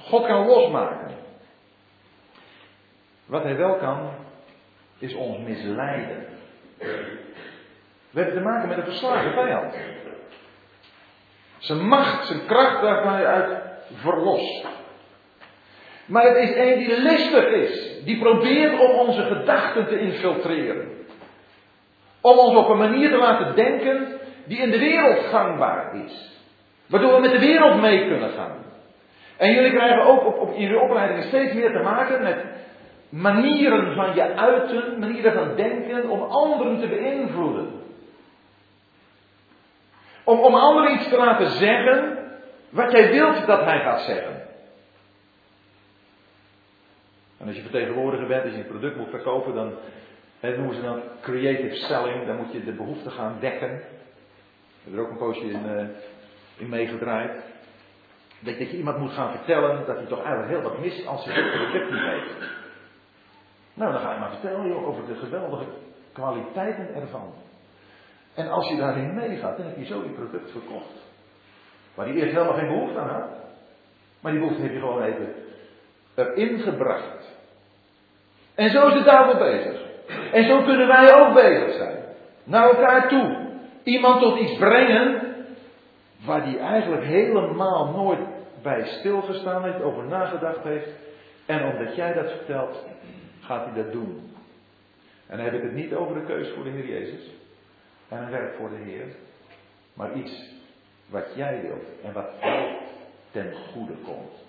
[0.00, 1.10] God kan losmaken.
[3.26, 4.10] Wat hij wel kan,
[4.98, 6.26] is ons misleiden.
[8.10, 9.74] We hebben te maken met een verslagen vijand.
[11.58, 13.62] Zijn macht, zijn kracht daarvan uit
[13.94, 14.66] verlost.
[16.06, 18.04] Maar het is een die listig is.
[18.04, 20.88] Die probeert om onze gedachten te infiltreren.
[22.20, 26.38] Om ons op een manier te laten denken die in de wereld gangbaar is.
[26.90, 28.64] Waardoor we met de wereld mee kunnen gaan.
[29.36, 32.44] En jullie krijgen ook op, op, in uw opleidingen steeds meer te maken met
[33.08, 37.68] manieren van je uiten, manieren van denken om anderen te beïnvloeden.
[40.24, 42.18] Om, om anderen iets te laten zeggen
[42.70, 44.48] wat jij wilt dat hij gaat zeggen.
[47.38, 49.72] En als je vertegenwoordiger bent, als je een product moet verkopen, dan
[50.40, 52.26] hè, noemen ze dan creative selling.
[52.26, 53.70] Dan moet je de behoefte gaan dekken.
[53.70, 55.86] Ik heb er ook een poosje in, uh,
[56.60, 57.32] in meegedraaid.
[58.40, 61.24] Dat, dat je iemand moet gaan vertellen dat hij toch eigenlijk heel wat mist als
[61.24, 62.48] hij het product niet weet.
[63.74, 65.64] Nou, dan ga je maar vertellen joh, over de geweldige
[66.12, 67.32] kwaliteiten ervan.
[68.34, 71.08] En als je daarin meegaat, dan heb je zo je product verkocht.
[71.94, 73.30] Waar hij eerst helemaal geen behoefte aan had.
[74.20, 75.34] Maar die behoefte heb je gewoon even
[76.14, 77.38] erin gebracht.
[78.54, 79.80] En zo is de duivel bezig.
[80.32, 82.04] En zo kunnen wij ook bezig zijn.
[82.44, 83.48] Naar elkaar toe.
[83.82, 85.29] Iemand tot iets brengen
[86.24, 88.20] waar hij eigenlijk helemaal nooit
[88.62, 90.88] bij stilgestaan heeft, over nagedacht heeft.
[91.46, 92.84] En omdat jij dat vertelt,
[93.40, 94.30] gaat hij dat doen.
[95.26, 97.30] En dan heb ik het niet over de keuze voor de Heer Jezus
[98.08, 99.06] en een werk voor de Heer,
[99.94, 100.50] maar iets
[101.06, 102.68] wat jij wilt en wat jou
[103.30, 104.48] ten goede komt.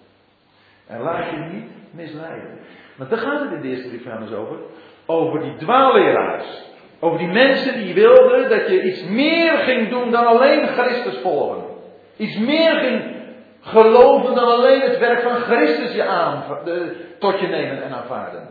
[0.88, 2.60] En laat je niet misleiden.
[2.96, 4.58] Want daar gaat het in de eerste brief van over.
[5.06, 6.70] Over die dwaalleraars.
[7.00, 11.61] Over die mensen die wilden dat je iets meer ging doen dan alleen Christus volgen.
[12.22, 13.16] Iets meer ging
[13.62, 16.64] geloven dan alleen het werk van Christus je aan,
[17.20, 18.50] tot je nemen en aanvaarden.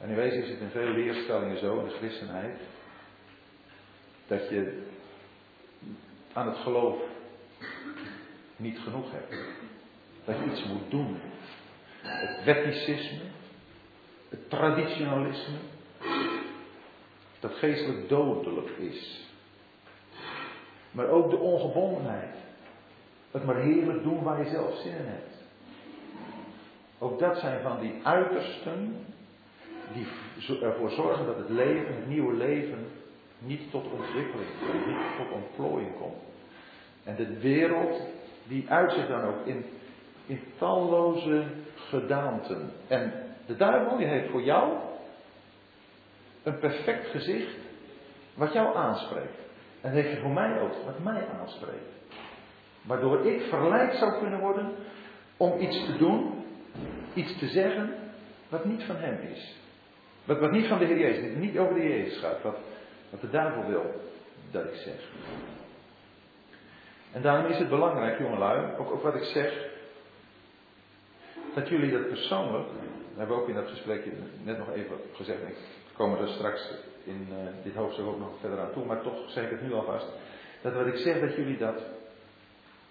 [0.00, 2.60] En in wezen is het in veel leerstellingen zo in de christenheid.
[4.26, 4.82] Dat je
[6.32, 6.96] aan het geloof
[8.56, 9.44] niet genoeg hebt.
[10.24, 11.20] Dat je iets moet doen.
[12.02, 13.24] Het wetticisme,
[14.28, 15.56] het traditionalisme,
[17.40, 19.30] dat geestelijk dodelijk is.
[20.92, 22.34] Maar ook de ongebondenheid.
[23.30, 25.36] Het maar heerlijk doen waar je zelf zin in hebt.
[26.98, 28.96] Ook dat zijn van die uitersten
[29.92, 30.06] die
[30.60, 32.86] ervoor zorgen dat het leven, het nieuwe leven,
[33.38, 34.48] niet tot ontwikkeling
[34.86, 36.22] niet tot ontplooiing komt.
[37.04, 38.00] En de wereld,
[38.48, 39.64] die uit zich dan ook in,
[40.26, 42.72] in talloze gedaanten.
[42.88, 43.12] En
[43.46, 44.72] de duivel, die heeft voor jou
[46.42, 47.56] een perfect gezicht
[48.34, 49.40] wat jou aanspreekt.
[49.82, 51.92] En heeft hij voor mij ook, wat mij aanspreekt.
[52.82, 54.74] Waardoor ik verleid zou kunnen worden
[55.36, 56.44] om iets te doen,
[57.14, 57.94] iets te zeggen,
[58.48, 59.56] wat niet van hem is.
[60.24, 62.56] Wat, wat niet van de Heer Jezus, niet over de Jezus gaat, wat,
[63.10, 64.00] wat de duivel wil
[64.50, 65.10] dat ik zeg.
[67.12, 69.70] En daarom is het belangrijk, jongelui, ook, ook wat ik zeg,
[71.54, 74.10] dat jullie dat persoonlijk, dat hebben we ook in dat gesprekje
[74.42, 75.56] net nog even gezegd, ik
[75.96, 76.70] kom er straks
[77.04, 79.72] in uh, dit hoofdstuk ook nog verder aan toe, maar toch zeg ik het nu
[79.72, 80.06] alvast,
[80.62, 81.82] dat wat ik zeg, dat jullie dat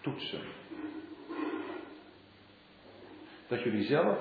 [0.01, 0.41] toetsen.
[3.47, 4.17] Dat jullie zelf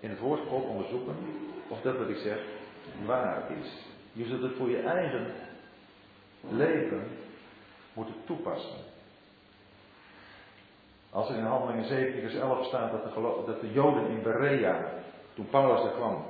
[0.00, 1.16] in het woord onderzoeken
[1.68, 2.38] of dat wat ik zeg
[3.04, 3.86] waar is.
[4.12, 5.26] Je zult het voor je eigen
[6.48, 7.02] leven
[7.92, 8.78] moeten toepassen.
[11.10, 14.92] Als er in Handelingen 17 vers 11 staat dat de, dat de Joden in Berea,
[15.34, 16.24] toen Paulus er kwam,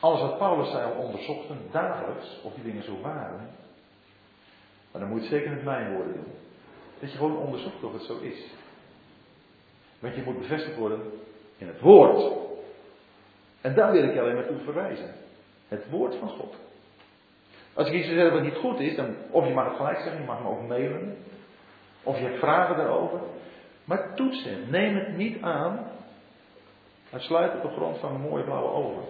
[0.00, 3.50] alles wat Paulus zei al onderzochten, dagelijks, of die dingen zo waren,
[4.90, 6.32] maar dan moet je het zeker met mijn woorden doen.
[7.00, 8.44] Dat je gewoon onderzoekt of het zo is.
[9.98, 11.00] Want je moet bevestigd worden
[11.58, 12.32] in het woord.
[13.60, 15.14] En daar wil ik alleen maar toe verwijzen.
[15.68, 16.54] Het woord van God.
[17.74, 20.20] Als ik iets zeg wat niet goed is, dan, of je mag het gelijk zeggen,
[20.20, 21.16] je mag me ook mailen.
[22.02, 23.20] Of je hebt vragen daarover.
[23.84, 24.70] Maar toets het.
[24.70, 25.86] Neem het niet aan.
[27.16, 29.04] sluit op de grond van een mooie blauwe ogen.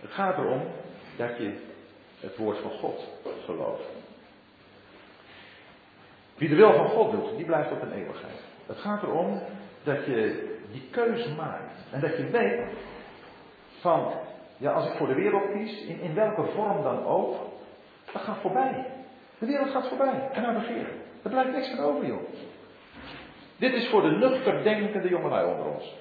[0.00, 0.62] Het gaat erom
[1.16, 1.54] dat je
[2.20, 3.08] het woord van God
[3.44, 3.88] gelooft.
[6.36, 8.40] Wie de wil van God doet, die blijft op een eeuwigheid.
[8.66, 9.40] Het gaat erom
[9.82, 11.72] dat je die keuze maakt.
[11.90, 12.60] En dat je weet
[13.80, 14.12] van,
[14.56, 17.36] ja, als ik voor de wereld kies, in, in welke vorm dan ook,
[18.12, 18.86] dat gaat voorbij.
[19.38, 20.28] De wereld gaat voorbij.
[20.32, 21.02] En nou begeren.
[21.22, 22.22] Er blijft niks van over, joh.
[23.64, 25.94] Dit is voor de nuchter denkende jongelui onder ons.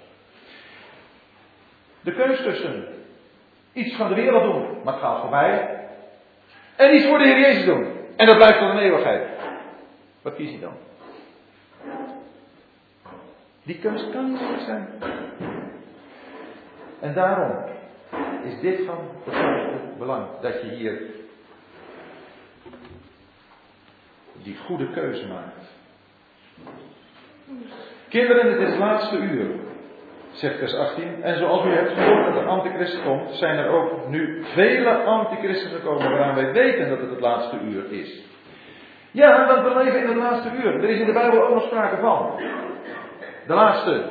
[2.02, 2.88] De keus tussen
[3.74, 5.80] iets van de wereld doen, maar het gaat voorbij.
[6.76, 7.88] En iets voor de Heer Jezus doen.
[8.16, 9.28] En dat blijft tot een eeuwigheid.
[10.22, 10.74] Wat kies je dan?
[13.64, 14.88] Die keus kan niet zijn.
[17.00, 17.66] En daarom
[18.44, 18.98] is dit van
[19.30, 20.28] het belang.
[20.42, 21.02] Dat je hier
[24.34, 25.72] die goede keuze maakt.
[28.10, 29.46] Kinderen, het is het laatste uur,
[30.32, 31.24] zegt vers 18.
[31.24, 35.72] En zoals u hebt gehoord dat de antichrist komt, zijn er ook nu vele antichristen
[35.72, 38.22] gekomen waaraan wij weten dat het het laatste uur is.
[39.12, 40.84] Ja, want we leven in het laatste uur.
[40.84, 42.40] Er is in de Bijbel ook nog sprake van.
[43.48, 44.04] De laatste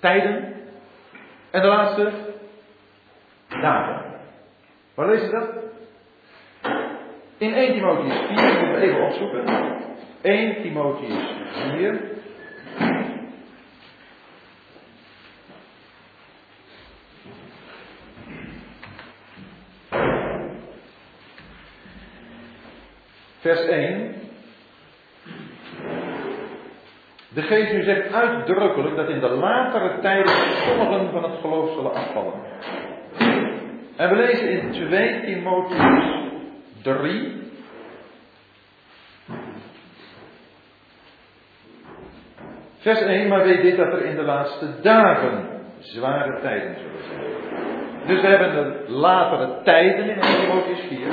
[0.00, 0.54] tijden.
[1.50, 2.12] En de laatste
[3.48, 4.02] dagen.
[4.94, 5.48] Waar lees je dat?
[7.40, 9.44] In 1 Timotheus 4, moeten we even opzoeken.
[10.22, 11.24] 1 Timotheus
[11.72, 12.00] 4.
[23.38, 24.14] Vers 1.
[27.28, 30.34] De geest nu zegt uitdrukkelijk dat in de latere tijden
[30.66, 32.34] sommigen van het geloof zullen afvallen.
[33.96, 36.29] En we lezen in 2 Timotheus
[36.82, 37.38] 3.
[42.78, 47.20] Vers 1, maar weet dit dat er in de laatste dagen zware tijden zullen zijn.
[48.06, 51.12] Dus we hebben de latere tijden in 1 Timotheus 4.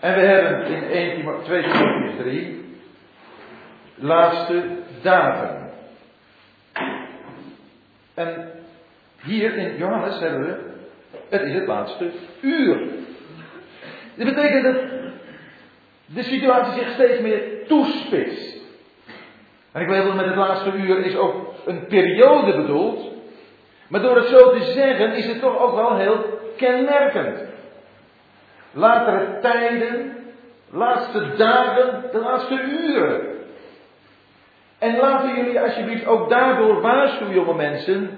[0.00, 2.64] En we hebben in 1 Timo 2 Timotheus 3
[3.96, 4.62] laatste
[5.02, 5.70] dagen.
[8.14, 8.50] En
[9.22, 10.56] hier in Johannes hebben we,
[11.28, 12.88] het is het laatste uur.
[14.16, 14.76] Dit betekent dat
[16.06, 18.64] de situatie zich steeds meer toespitst.
[19.72, 23.14] En ik weet dat met het laatste uur is ook een periode bedoeld.
[23.88, 27.44] Maar door het zo te zeggen is het toch ook wel heel kenmerkend.
[28.72, 30.16] Latere tijden,
[30.70, 33.34] laatste dagen, de laatste uren.
[34.78, 38.10] En laten jullie alsjeblieft ook daardoor waarschuwen, jonge mensen,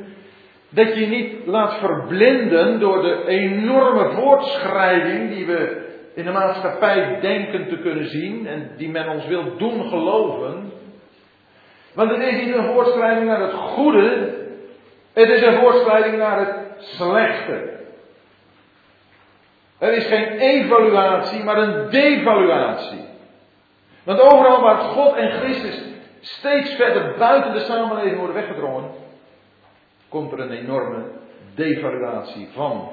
[0.68, 5.77] dat je niet laat verblinden door de enorme voortschrijding die we
[6.18, 10.72] in de maatschappij denken te kunnen zien en die men ons wil doen geloven.
[11.94, 14.34] Want het is niet een voortschrijding naar het goede,
[15.12, 17.76] het is een voortschrijding naar het slechte.
[19.78, 23.04] Er is geen evaluatie, maar een devaluatie.
[24.04, 25.82] Want overal waar God en Christus
[26.20, 28.90] steeds verder buiten de samenleving worden weggedrongen,
[30.08, 31.04] komt er een enorme
[31.54, 32.88] devaluatie van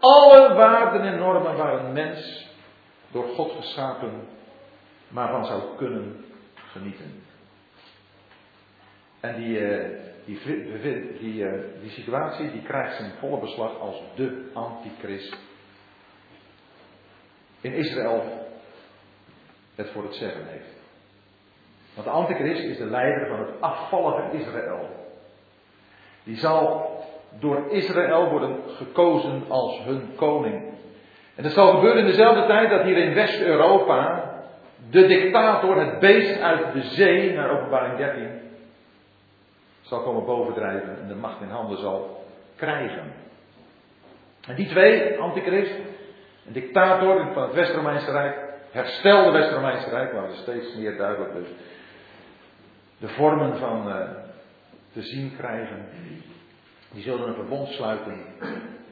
[0.00, 2.46] alle waarden en normen waar een mens
[3.10, 4.28] door God geschapen
[5.08, 6.24] maar van zou kunnen
[6.54, 7.22] genieten.
[9.20, 9.88] En die, uh,
[10.24, 10.40] die,
[11.18, 15.36] die, uh, die situatie die krijgt zijn volle beslag als de antichrist.
[17.60, 18.46] In Israël
[19.74, 20.76] het voor het zeggen heeft.
[21.94, 24.88] Want de antichrist is de leider van het afvallige Israël.
[26.24, 26.87] Die zal
[27.40, 30.62] door Israël worden gekozen als hun koning.
[31.34, 34.32] En dat zal gebeuren in dezelfde tijd dat hier in West-Europa
[34.90, 38.40] de dictator, het beest uit de zee, naar openbaring 13,
[39.80, 42.24] zal komen bovendrijven en de macht in handen zal
[42.56, 43.12] krijgen.
[44.46, 45.74] En die twee, antichrist,
[46.46, 48.36] een dictator van het West-Romeinse Rijk,
[48.70, 51.48] herstelde West-Romeinse Rijk, waar we steeds meer duidelijk dus
[52.98, 53.94] de vormen van uh,
[54.92, 55.88] te zien krijgen.
[56.90, 58.24] Die zullen een verbond sluiten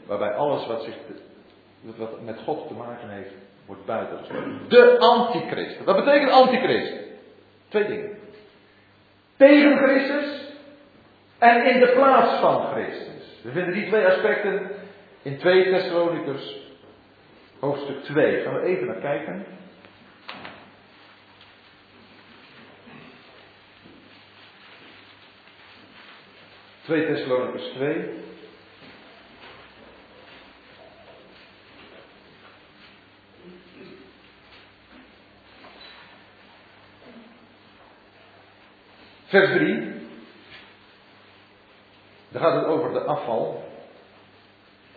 [0.06, 0.94] waarbij alles wat, zich,
[1.96, 3.34] wat met God te maken heeft,
[3.66, 4.60] wordt buitengesloten.
[4.68, 5.84] De antichrist.
[5.84, 6.92] Wat betekent antichrist?
[7.68, 8.10] Twee dingen.
[9.36, 10.54] Tegen Christus
[11.38, 13.40] en in de plaats van Christus.
[13.42, 14.70] We vinden die twee aspecten
[15.22, 16.64] in 2 Thessalonicus
[17.58, 18.42] hoofdstuk 2.
[18.42, 19.44] Gaan we even naar kijken.
[26.86, 28.24] 2 Thessalonicus 2.
[39.24, 39.94] Vers 3.
[42.28, 43.64] Daar gaat het over de afval.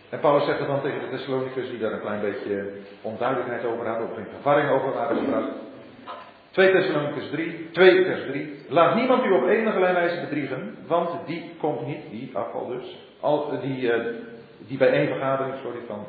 [0.08, 2.72] En Paulus zegt er dan tegen de Thessalonicus, die daar een klein beetje
[3.02, 5.69] onduidelijkheid over hadden, of in verwarring over waren gebracht.
[6.60, 8.64] 2 Thessalonicus 3, 2 vers 3.
[8.68, 13.60] Laat niemand u op enige wijze bedriegen, want die komt niet, die afval dus, al,
[13.60, 14.14] die, uh,
[14.58, 16.06] die bijeenvergadering, sorry, van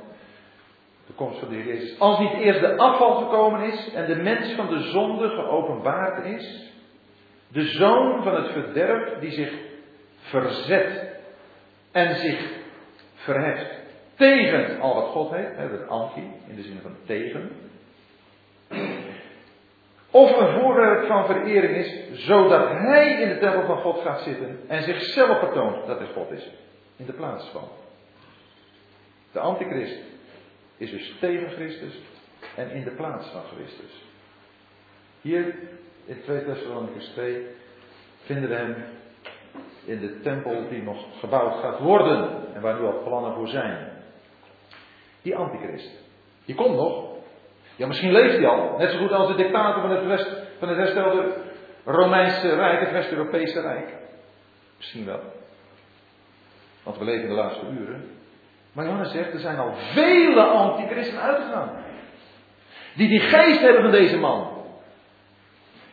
[1.07, 1.99] de komst van de Heer Jezus.
[1.99, 6.71] Als niet eerst de afval gekomen is en de mens van de zonde geopenbaard is,
[7.47, 9.53] de zoon van het verderf die zich
[10.19, 11.19] verzet
[11.91, 12.51] en zich
[13.15, 13.79] verheft
[14.15, 17.51] tegen al wat God heeft, het anti, in de zin van tegen,
[20.11, 24.59] of een voorwerp van verering is, zodat hij in de tempel van God gaat zitten
[24.67, 26.49] en zichzelf vertoont dat hij God is,
[26.95, 27.69] in de plaats van.
[29.31, 29.99] De antichrist
[30.77, 31.99] is dus tegen Christus
[32.55, 34.05] en in de plaats van Christus.
[35.21, 35.55] Hier
[36.05, 37.47] in 2 Thessalonicus 2
[38.23, 38.75] vinden we hem
[39.85, 44.03] in de tempel die nog gebouwd gaat worden en waar nu al plannen voor zijn.
[45.21, 45.89] Die antichrist.
[46.45, 47.10] Die komt nog,
[47.81, 48.77] ja, misschien leeft hij al.
[48.77, 50.29] Net zo goed als de dictator van het, West,
[50.59, 51.33] van het herstelde
[51.85, 53.89] Romeinse Rijk, het West-Europese Rijk.
[54.77, 55.19] Misschien wel.
[56.83, 58.09] Want we leven in de laatste uren.
[58.71, 61.83] Maar Johannes zegt, er zijn al vele antichristen uitgegaan.
[62.95, 64.65] Die die geest hebben van deze man.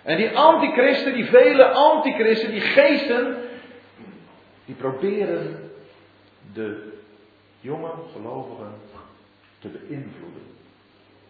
[0.02, 3.36] En die antichristen, die vele antichristen, die geesten,
[4.64, 5.70] die proberen
[6.52, 6.92] de
[7.60, 8.74] jonge gelovigen
[9.58, 10.57] te beïnvloeden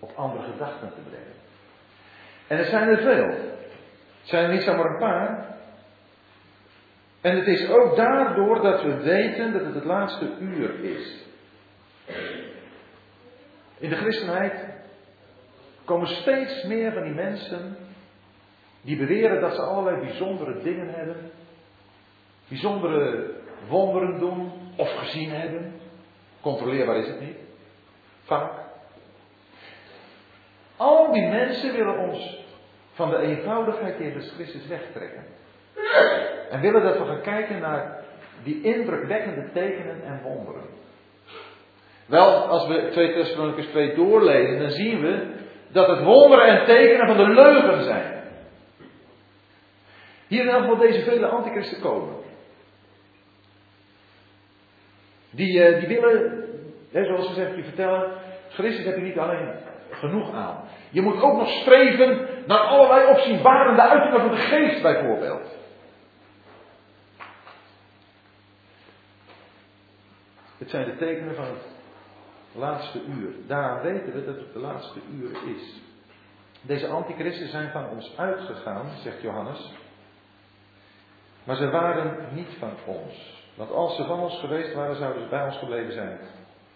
[0.00, 1.36] op andere gedachten te brengen.
[2.46, 3.26] En er zijn er veel.
[4.20, 5.56] Het zijn er niet zomaar een paar.
[7.20, 11.26] En het is ook daardoor dat we weten dat het het laatste uur is.
[13.78, 14.66] In de christenheid
[15.84, 17.76] komen steeds meer van die mensen
[18.80, 21.30] die beweren dat ze allerlei bijzondere dingen hebben,
[22.48, 23.34] bijzondere
[23.68, 25.80] wonderen doen of gezien hebben.
[26.40, 27.36] Controleerbaar is het niet.
[28.22, 28.67] Vaak.
[30.78, 32.46] Al die mensen willen ons
[32.92, 35.24] van de eenvoudigheid Jezus Christus wegtrekken.
[36.50, 38.04] En willen dat we gaan kijken naar
[38.42, 40.62] die indrukwekkende tekenen en wonderen.
[42.06, 45.26] Wel, als we 2 Thessalonicus 2 doorlezen, dan zien we
[45.68, 48.22] dat het wonderen en tekenen van de leugen zijn.
[50.26, 52.14] Hier in geval deze vele antichristen komen.
[55.30, 56.44] Die, eh, die willen,
[56.92, 58.12] zoals ze zeggen, je vertellen,
[58.48, 59.48] Christus heb je niet alleen
[59.98, 60.64] genoeg aan.
[60.90, 65.56] Je moet ook nog streven naar allerlei opzienbarende uitingen van de geest bijvoorbeeld.
[70.58, 71.66] Het zijn de tekenen van het
[72.52, 73.32] laatste uur.
[73.46, 75.82] Daaraan weten we dat het de laatste uur is.
[76.62, 79.72] Deze antichristen zijn van ons uitgegaan, zegt Johannes.
[81.44, 83.46] Maar ze waren niet van ons.
[83.54, 86.18] Want als ze van ons geweest waren, zouden ze bij ons gebleven zijn.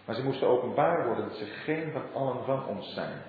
[0.05, 3.22] Maar ze moesten openbaar worden dat ze geen van allen van ons zijn.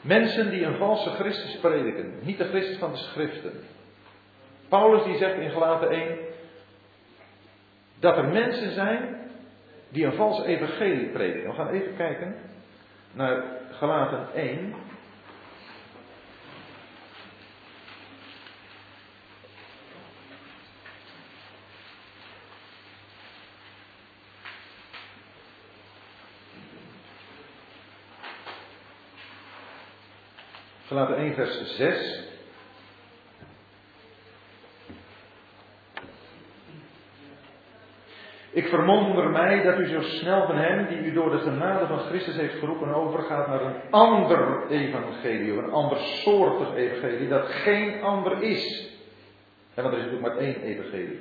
[0.00, 3.52] Mensen die een valse Christus prediken, niet de Christus van de schriften.
[4.68, 6.18] Paulus die zegt in Galaten 1
[7.98, 9.16] dat er mensen zijn
[9.88, 11.48] die een vals evangelie prediken.
[11.50, 12.34] We gaan even kijken
[13.12, 14.74] naar Galaten 1.
[30.94, 32.22] Galaten 1 vers 6.
[38.52, 41.98] Ik verwonder mij dat u zo snel van hem, die u door de genade van
[41.98, 48.02] Christus heeft geroepen, overgaat naar een ander evangelie, of een ander soortig evangelie, dat geen
[48.02, 48.92] ander is.
[49.74, 51.20] En want er is natuurlijk maar één evangelie.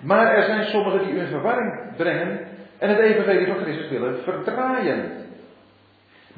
[0.00, 2.46] Maar er zijn sommigen die u in verwarring brengen
[2.78, 5.27] en het evangelie van Christus willen verdraaien.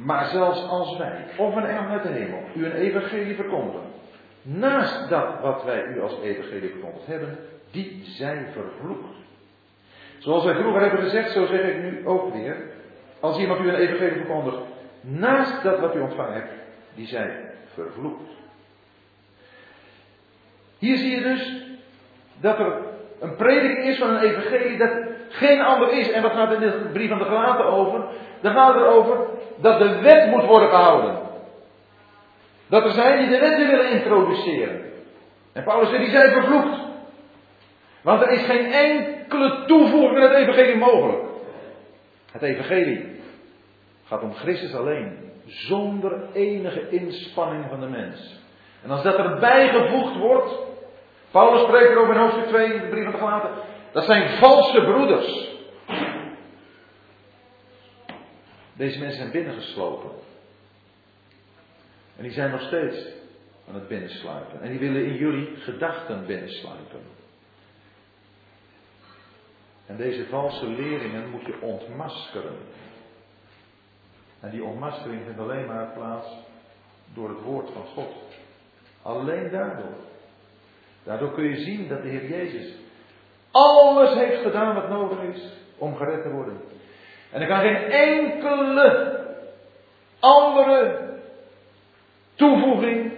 [0.05, 3.81] Maar zelfs als wij, of een engel uit de hemel, u een evangelie verkondigen,
[4.43, 7.39] naast dat wat wij u als evangelie verkondigd hebben,
[7.71, 9.15] die zijn vervloekt.
[10.19, 12.57] Zoals wij vroeger hebben gezegd, zo zeg ik nu ook weer.
[13.21, 14.57] Als iemand u een evangelie verkondigt,
[15.01, 16.53] naast dat wat u ontvangen hebt,
[16.95, 17.31] die zijn
[17.75, 18.31] vervloekt.
[20.79, 21.65] Hier zie je dus
[22.41, 22.73] dat er
[23.21, 24.91] een prediking is van een evangelie dat
[25.29, 26.11] geen ander is.
[26.11, 28.05] En wat gaat in de brief van de gelaten over?
[28.41, 29.17] Dan gaat het erover
[29.57, 31.19] dat de wet moet worden gehouden.
[32.67, 34.83] Dat er zijn die de wet willen introduceren.
[35.53, 36.77] En Paulus zegt, die zijn vervloekt.
[38.03, 41.23] Want er is geen enkele toevoeging aan het evangelie mogelijk.
[42.33, 43.21] Het evangelie
[44.05, 45.19] gaat om Christus alleen.
[45.47, 48.41] Zonder enige inspanning van de mens.
[48.83, 50.53] En als dat erbij gevoegd wordt.
[51.31, 53.51] Paulus spreekt erover in hoofdstuk 2 in de brief van de Galaten.
[53.93, 55.50] Dat zijn valse broeders.
[58.81, 60.11] Deze mensen zijn binnengeslopen.
[62.17, 63.07] En die zijn nog steeds
[63.69, 64.61] aan het binnensluipen.
[64.61, 67.01] En die willen in jullie gedachten binnensluipen.
[69.87, 72.57] En deze valse leringen moet je ontmaskeren.
[74.41, 76.29] En die ontmaskering vindt alleen maar plaats
[77.15, 78.15] door het woord van God.
[79.03, 79.97] Alleen daardoor.
[81.03, 82.75] Daardoor kun je zien dat de Heer Jezus
[83.51, 86.79] alles heeft gedaan wat nodig is om gered te worden.
[87.31, 89.19] En er kan geen enkele
[90.19, 91.09] andere
[92.35, 93.13] toevoeging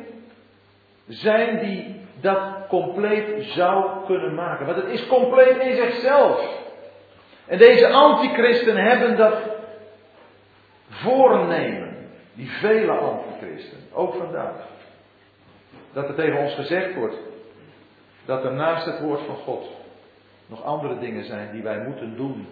[1.08, 2.38] zijn die dat
[2.68, 4.66] compleet zou kunnen maken.
[4.66, 6.60] Want het is compleet in zichzelf.
[7.46, 9.34] En deze antichristen hebben dat
[10.88, 11.90] voornemen.
[12.34, 14.54] Die vele antichristen, ook vandaag.
[15.92, 17.16] Dat er tegen ons gezegd wordt
[18.24, 19.70] dat er naast het woord van God
[20.46, 22.46] nog andere dingen zijn die wij moeten doen,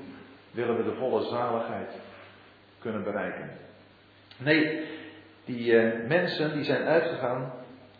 [0.50, 1.90] willen we de volle zaligheid
[2.78, 3.50] kunnen bereiken.
[4.36, 4.88] Nee,
[5.44, 7.52] die uh, mensen die zijn uitgegaan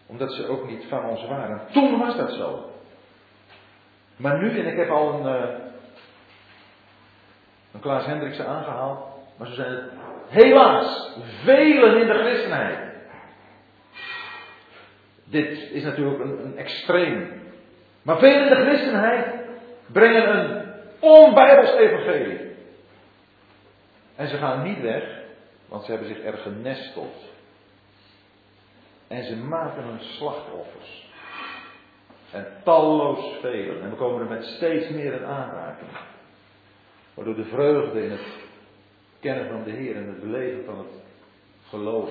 [0.06, 1.60] omdat ze ook niet van ons waren.
[1.72, 2.70] Toen was dat zo.
[4.16, 5.48] Maar nu, en ik heb al een, uh,
[7.72, 9.04] een Klaas Hendriksen aangehaald,
[9.36, 9.90] maar zo zijn het
[10.28, 12.78] helaas velen in de christenheid.
[15.24, 17.42] Dit is natuurlijk een, een extreem.
[18.02, 19.26] Maar velen in de christenheid
[19.86, 20.59] brengen een
[21.00, 22.50] onbijbels evangelie.
[24.16, 25.04] En ze gaan niet weg,
[25.68, 27.28] want ze hebben zich er genesteld.
[29.08, 31.08] En ze maken hun slachtoffers.
[32.30, 33.82] En talloos velen.
[33.82, 35.90] En we komen er met steeds meer in aanraking.
[37.14, 38.26] Waardoor de vreugde in het
[39.20, 41.02] kennen van de Heer en het beleven van het
[41.68, 42.10] geloof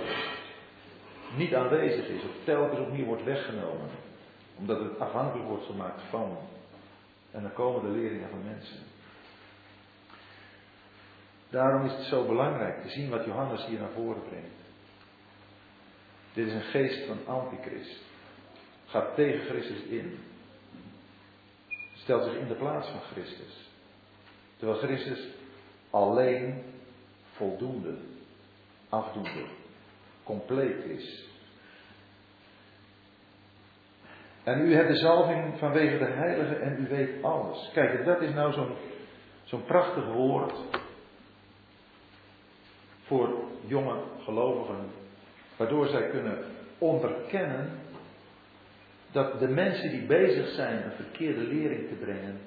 [1.36, 2.24] niet aanwezig is.
[2.24, 3.90] Of telkens opnieuw wordt weggenomen.
[4.58, 6.38] Omdat het afhankelijk wordt gemaakt van
[7.32, 8.80] En dan komen de leerlingen van mensen.
[11.50, 14.60] Daarom is het zo belangrijk te zien wat Johannes hier naar voren brengt.
[16.34, 18.02] Dit is een geest van antichrist.
[18.86, 20.20] Gaat tegen Christus in.
[21.94, 23.70] Stelt zich in de plaats van Christus.
[24.58, 25.28] Terwijl Christus
[25.90, 26.64] alleen
[27.32, 27.98] voldoende,
[28.90, 29.46] afdoende,
[30.24, 31.29] compleet is.
[34.44, 37.70] En u hebt de zalving vanwege de heilige en u weet alles.
[37.74, 38.72] Kijk, dat is nou zo'n
[39.44, 40.54] zo'n prachtig woord
[43.04, 43.30] voor
[43.66, 44.92] jonge gelovigen.
[45.56, 46.38] Waardoor zij kunnen
[46.78, 47.70] onderkennen
[49.12, 52.40] dat de mensen die bezig zijn een verkeerde lering te brengen,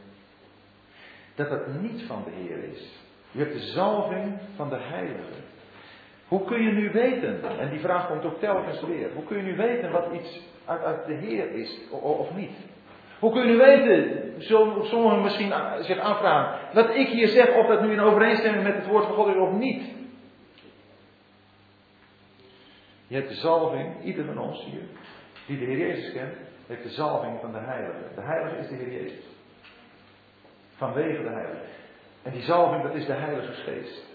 [1.34, 3.00] dat dat niet van de Heer is.
[3.32, 5.32] U hebt de zalving van de Heilige.
[6.32, 9.42] Hoe kun je nu weten, en die vraag komt ook telkens weer, hoe kun je
[9.42, 12.50] nu weten wat iets uit, uit de Heer is of niet?
[13.18, 14.32] Hoe kun je nu weten,
[14.82, 18.86] sommigen misschien zich afvragen, wat ik hier zeg, of dat nu in overeenstemming met het
[18.86, 19.82] woord van God is of niet?
[23.06, 24.82] Je hebt de zalving, ieder van ons hier,
[25.46, 26.34] die de Heer Jezus kent,
[26.66, 28.14] heeft de zalving van de Heilige.
[28.14, 29.24] De Heilige is de Heer Jezus.
[30.76, 31.64] Vanwege de Heilige.
[32.22, 34.11] En die zalving, dat is de Heilige Geest.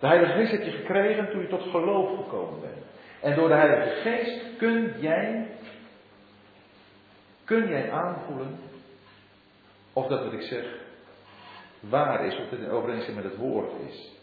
[0.00, 2.84] De Heilige Geest heb je gekregen toen je tot geloof gekomen bent.
[3.20, 5.46] En door de Heilige Geest kun jij,
[7.44, 8.58] kun jij aanvoelen
[9.92, 10.64] of dat wat ik zeg
[11.80, 14.18] waar is, of het in overeenstemming met het woord is.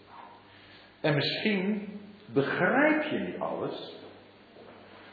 [1.01, 3.95] En misschien begrijp je niet alles,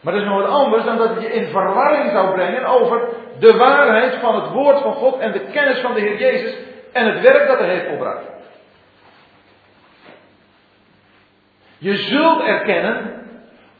[0.00, 3.08] maar dat is nog wat anders dan dat het je in verwarring zou brengen over
[3.38, 6.56] de waarheid van het woord van God en de kennis van de Heer Jezus
[6.92, 8.33] en het werk dat hij heeft volbracht.
[11.84, 13.26] Je zult erkennen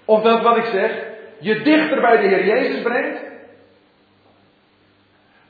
[0.04, 1.06] of dat wat ik zeg
[1.38, 3.22] je dichter bij de Heer Jezus brengt,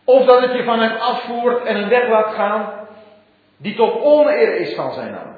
[0.04, 2.86] of dat het je van hem afvoert en een weg laat gaan
[3.56, 5.36] die tot oneer is van zijn naam.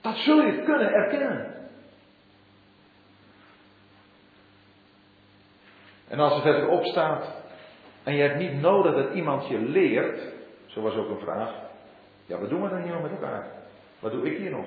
[0.00, 1.54] Dat zul je kunnen erkennen.
[6.08, 7.26] En als er verderop staat,
[8.02, 10.20] en je hebt niet nodig dat iemand je leert,
[10.66, 11.52] zo was ook een vraag,
[12.26, 13.46] ja, wat doen we dan hier nog met elkaar?
[13.98, 14.66] Wat doe ik hier nog?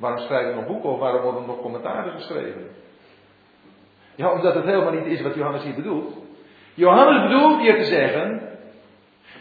[0.00, 2.70] Waarom schrijven nog boeken of waarom worden nog commentaren geschreven?
[4.14, 6.12] Ja, omdat het helemaal niet is wat Johannes hier bedoelt.
[6.74, 8.48] Johannes bedoelt hier te zeggen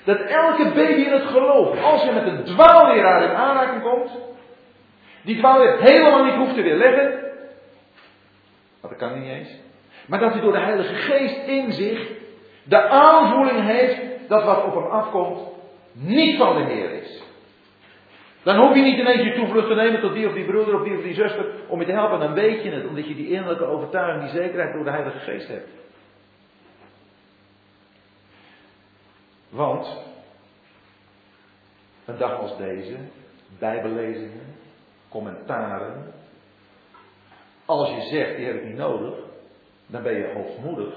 [0.03, 4.11] dat elke baby in het geloof, als je met een dwaalleraar in aanraking komt,
[5.21, 7.09] die dwaalleraar helemaal niet hoeft te weerleggen,
[8.81, 9.49] want dat kan niet eens,
[10.07, 12.09] maar dat hij door de Heilige Geest in zich
[12.63, 15.39] de aanvoeling heeft dat wat op hem afkomt
[15.91, 17.23] niet van de Heer is.
[18.43, 20.83] Dan hoef je niet ineens je toevlucht te nemen tot die of die broeder of
[20.83, 22.19] die of die zuster om je te helpen.
[22.19, 25.47] Dan weet je het, omdat je die innerlijke overtuiging, die zekerheid door de Heilige Geest
[25.47, 25.69] hebt.
[29.49, 29.97] Want
[32.05, 32.97] een dag als deze,
[33.59, 34.55] bijbellezingen,
[35.09, 36.13] commentaren,
[37.65, 39.13] als je zegt die heb ik niet nodig,
[39.87, 40.95] dan ben je hoogmoedig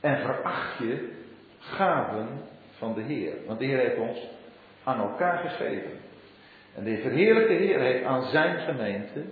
[0.00, 1.12] en veracht je
[1.58, 2.28] gaven
[2.70, 3.34] van de Heer.
[3.46, 4.28] Want de Heer heeft ons
[4.84, 6.00] aan elkaar gegeven.
[6.74, 9.24] En de verheerlijke Heer heeft aan zijn gemeente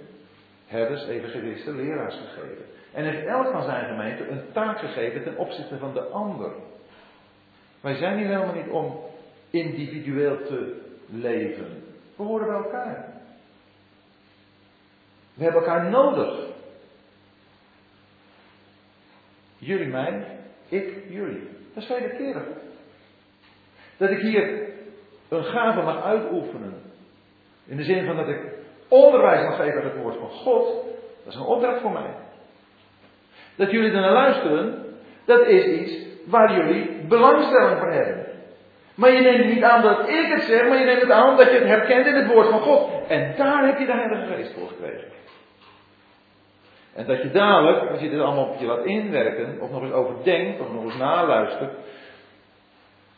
[0.66, 2.64] herders, evangelisten, leraars gegeven.
[2.92, 6.52] En heeft elk van zijn gemeente een taak gegeven ten opzichte van de ander.
[7.80, 9.00] Wij zijn hier helemaal niet om
[9.50, 11.82] individueel te leven.
[12.16, 13.12] We horen bij elkaar.
[15.34, 16.48] We hebben elkaar nodig.
[19.58, 20.26] Jullie mij,
[20.68, 21.48] ik jullie.
[21.74, 22.42] Dat is wederkerig.
[23.96, 24.68] Dat ik hier
[25.28, 26.89] een gave mag uitoefenen.
[27.66, 28.40] In de zin van dat ik
[28.88, 30.64] onderwijs mag geven uit het woord van God.
[31.24, 32.14] Dat is een opdracht voor mij.
[33.56, 34.84] Dat jullie er naar luisteren,
[35.24, 38.26] dat is iets waar jullie belangstelling voor hebben.
[38.94, 41.50] Maar je neemt niet aan dat ik het zeg, maar je neemt het aan dat
[41.50, 42.90] je het herkent in het woord van God.
[43.08, 45.08] En daar heb je de Heilige Geest voor gekregen.
[46.94, 49.92] En dat je dadelijk, als je dit allemaal op je laat inwerken, of nog eens
[49.92, 51.72] overdenkt, of nog eens naluistert,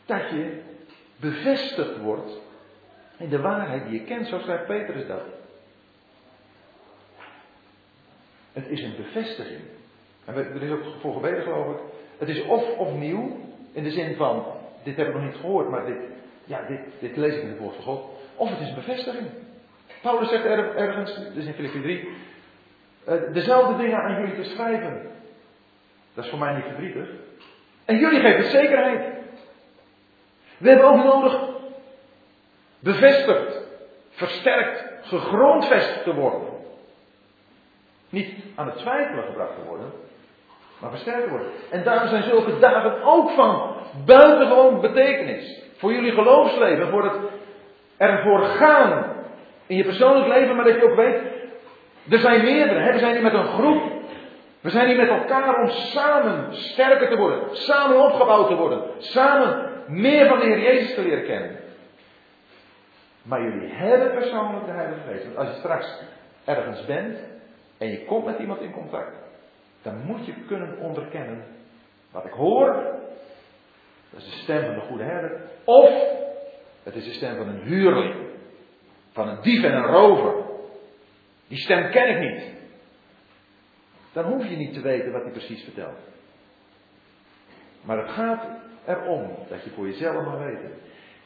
[0.05, 0.61] dat je
[1.19, 2.41] bevestigd wordt
[3.17, 5.21] in de waarheid die je kent, zo schrijft Petrus dat.
[8.53, 9.61] Het is een bevestiging.
[10.25, 11.81] En er is ook voor gebeden geloof ik.
[12.17, 13.37] Het is of opnieuw,
[13.71, 14.45] in de zin van,
[14.83, 15.97] dit heb ik nog niet gehoord, maar dit,
[16.45, 18.03] ja, dit, dit lees ik in het woord van God.
[18.35, 19.27] Of het is een bevestiging.
[20.01, 22.09] Paulus zegt ergens, dus in Filippi 3,
[23.05, 25.11] eh, dezelfde dingen aan jullie te schrijven.
[26.13, 27.09] Dat is voor mij niet verdrietig.
[27.85, 29.05] En jullie geven zekerheid.
[30.57, 31.53] We hebben ook nodig
[32.83, 33.61] bevestigd,
[34.09, 36.47] versterkt, gegrondvest te worden.
[38.09, 39.91] Niet aan het twijfelen gebracht te worden,
[40.79, 41.47] maar versterkt worden.
[41.69, 43.75] En daarom zijn zulke dagen ook van
[44.05, 45.61] buitengewoon betekenis.
[45.77, 47.15] Voor jullie geloofsleven, voor het
[47.97, 49.05] ervoor gaan
[49.67, 51.21] in je persoonlijk leven, maar dat je ook weet,
[52.09, 52.91] er zijn meerdere.
[52.91, 53.91] We zijn hier met een groep.
[54.61, 59.71] We zijn hier met elkaar om samen sterker te worden, samen opgebouwd te worden, samen
[59.87, 61.62] meer van de Heer Jezus te leren kennen.
[63.23, 65.23] Maar jullie hebben persoonlijk de Heilige Geest.
[65.23, 66.01] Want als je straks
[66.45, 67.17] ergens bent
[67.77, 69.15] en je komt met iemand in contact,
[69.81, 71.43] dan moet je kunnen onderkennen
[72.11, 72.73] wat ik hoor.
[74.09, 75.41] Dat is de stem van de goede herder.
[75.63, 75.91] Of
[76.83, 78.15] het is de stem van een huurling.
[79.11, 80.33] Van een dief en een rover.
[81.47, 82.51] Die stem ken ik niet.
[84.13, 85.99] Dan hoef je niet te weten wat hij precies vertelt.
[87.81, 88.45] Maar het gaat
[88.85, 90.71] erom dat je voor jezelf mag weten.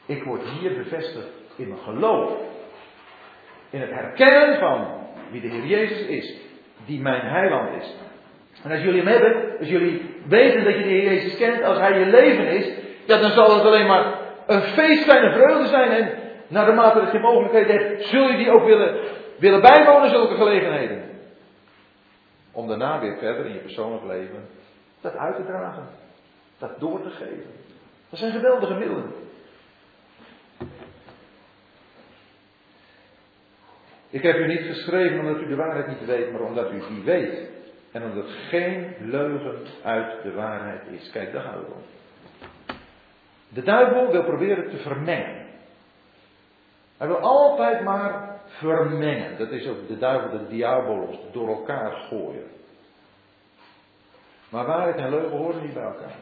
[0.06, 2.30] Ik word hier bevestigd in mijn geloof.
[3.70, 4.86] In het herkennen van
[5.30, 6.36] wie de Heer Jezus is.
[6.86, 7.94] Die mijn heiland is.
[8.62, 11.78] En als jullie hem hebben, als jullie weten dat je de Heer Jezus kent, als
[11.78, 12.70] Hij je leven is,
[13.06, 15.90] ja, dan zal het alleen maar een feest zijn, een vreugde zijn.
[15.90, 16.10] En
[16.48, 19.00] naar de mate dat je mogelijkheden hebt, zul je die ook willen,
[19.38, 21.02] willen bijwonen, zulke gelegenheden.
[22.52, 24.48] Om daarna weer verder in je persoonlijk leven
[25.00, 25.88] dat uit te dragen.
[26.58, 27.50] Dat door te geven.
[28.10, 29.12] Dat zijn geweldige middelen.
[34.10, 37.02] Ik heb u niet geschreven omdat u de waarheid niet weet, maar omdat u die
[37.02, 37.48] weet.
[37.92, 41.10] En omdat geen leugen uit de waarheid is.
[41.10, 41.82] Kijk, daar gaan we om.
[43.48, 45.46] De duivel wil proberen te vermengen.
[46.96, 49.38] Hij wil altijd maar vermengen.
[49.38, 52.46] Dat is ook de duivel, de diabolos, door elkaar gooien.
[54.48, 56.16] Maar waarheid en leugen horen niet bij elkaar.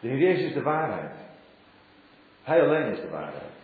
[0.00, 1.14] De Heer is de waarheid.
[2.42, 3.54] Hij alleen is de waarheid.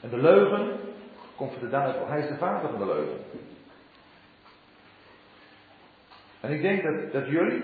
[0.00, 0.78] En de leugen
[1.36, 2.06] komt van de duivel.
[2.06, 3.18] Hij is de vader van de leugen.
[6.40, 7.62] En ik denk dat, dat jullie,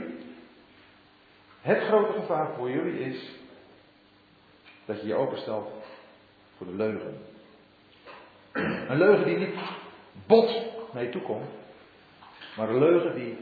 [1.61, 3.31] het grote gevaar voor jullie is
[4.85, 5.73] dat je je openstelt
[6.57, 7.19] voor de leugen.
[8.89, 9.55] Een leugen die niet
[10.27, 10.51] bot
[10.93, 11.51] mee toekomt,
[12.57, 13.39] maar een leugen die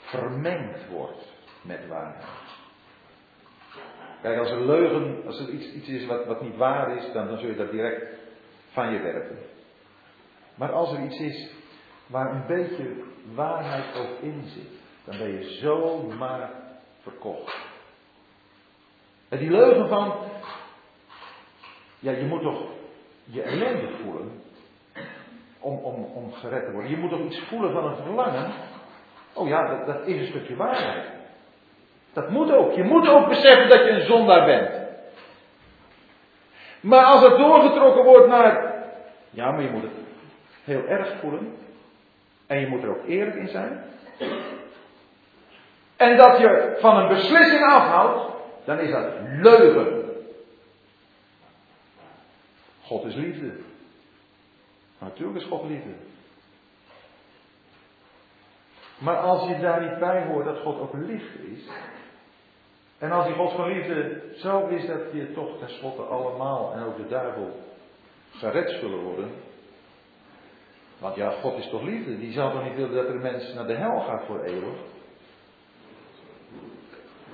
[0.00, 1.32] vermengd wordt
[1.62, 2.24] met waarheid.
[4.22, 7.28] Kijk, als een leugen, als er iets, iets is wat, wat niet waar is, dan,
[7.28, 8.17] dan zul je dat direct
[8.78, 9.38] van je werpen.
[10.54, 11.50] Maar als er iets is
[12.06, 13.02] waar een beetje
[13.34, 14.70] waarheid ook in zit,
[15.04, 16.50] dan ben je zomaar
[17.02, 17.56] verkocht.
[19.28, 20.14] En die leugen van,
[21.98, 22.62] ja, je moet toch
[23.24, 24.42] je ellende voelen
[25.58, 26.90] om, om, om gered te worden.
[26.90, 28.52] Je moet toch iets voelen van een verlangen.
[29.32, 31.04] Oh ja, dat, dat is een stukje waarheid.
[32.12, 32.72] Dat moet ook.
[32.72, 34.70] Je moet ook beseffen dat je een zondaar bent.
[36.80, 38.67] Maar als het doorgetrokken wordt naar.
[39.38, 39.92] Ja, maar je moet het
[40.64, 41.56] heel erg voelen.
[42.46, 43.84] En je moet er ook eerlijk in zijn.
[45.96, 48.32] En dat je van een beslissing afhoudt.
[48.64, 50.04] Dan is dat leugen.
[52.82, 53.52] God is liefde.
[54.98, 55.90] Natuurlijk is God liefde.
[58.98, 61.68] Maar als je daar niet bij hoort dat God ook liefde is.
[62.98, 66.96] En als die God van liefde zo is dat je toch tenslotte allemaal en ook
[66.96, 67.66] de duivel
[68.30, 69.30] gered zullen worden.
[70.98, 72.18] Want ja, God is toch liefde.
[72.18, 74.78] Die zou toch niet willen dat er mensen naar de hel gaat voor eeuwig.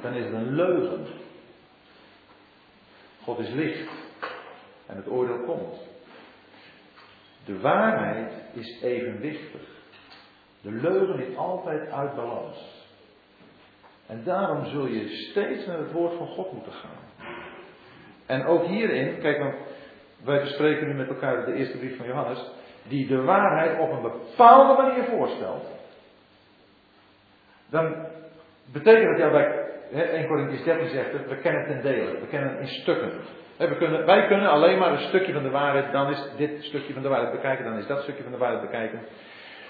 [0.00, 1.06] Dan is het een leugen.
[3.22, 3.90] God is licht.
[4.86, 5.78] En het oordeel komt.
[7.44, 9.60] De waarheid is evenwichtig.
[10.60, 12.86] De leugen is altijd uit balans.
[14.06, 17.02] En daarom zul je steeds naar het woord van God moeten gaan.
[18.26, 19.54] En ook hierin, kijk, want
[20.24, 22.50] wij bespreken nu met elkaar de eerste brief van Johannes,
[22.88, 25.64] die de waarheid op een bepaalde manier voorstelt.
[27.70, 27.94] Dan
[28.72, 32.58] betekent dat ja, wij, 1 Corinthians 13 zegt het, we kennen ten dele, we kennen
[32.58, 33.10] in stukken.
[33.78, 37.02] Kunnen, wij kunnen alleen maar een stukje van de waarheid, dan is dit stukje van
[37.02, 39.00] de waarheid bekijken, dan is dat stukje van de waarheid bekijken.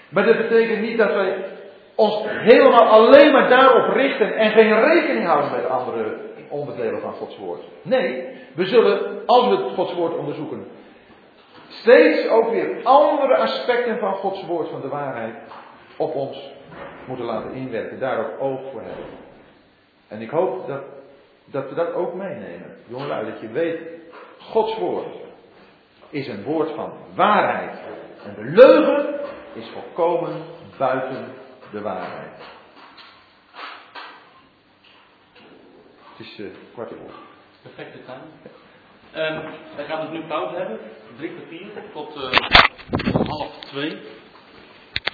[0.09, 1.45] Maar dat betekent niet dat wij
[1.95, 6.17] ons helemaal alleen maar daarop richten en geen rekening houden met andere
[6.49, 7.61] onderdelen van Gods woord.
[7.81, 10.67] Nee, we zullen, als we Gods woord onderzoeken,
[11.67, 15.35] steeds ook weer andere aspecten van Gods woord, van de waarheid,
[15.97, 16.51] op ons
[17.07, 19.05] moeten laten inwerken, daar ook oog voor hebben.
[20.07, 20.81] En ik hoop dat,
[21.45, 22.75] dat we dat ook meenemen.
[22.87, 23.79] Jongelui, dat je weet,
[24.39, 25.15] Gods woord
[26.09, 27.79] is een woord van waarheid.
[28.23, 29.19] En de leugen
[29.53, 30.41] is volkomen
[30.77, 31.25] buiten
[31.71, 32.54] de waarheid.
[36.17, 37.13] Het is uh, kwart voor.
[37.61, 38.23] Perfecte time.
[39.15, 39.41] Um,
[39.75, 40.79] wij gaan het nu pauze hebben,
[41.17, 43.97] drie kwartier tot uh, half twee.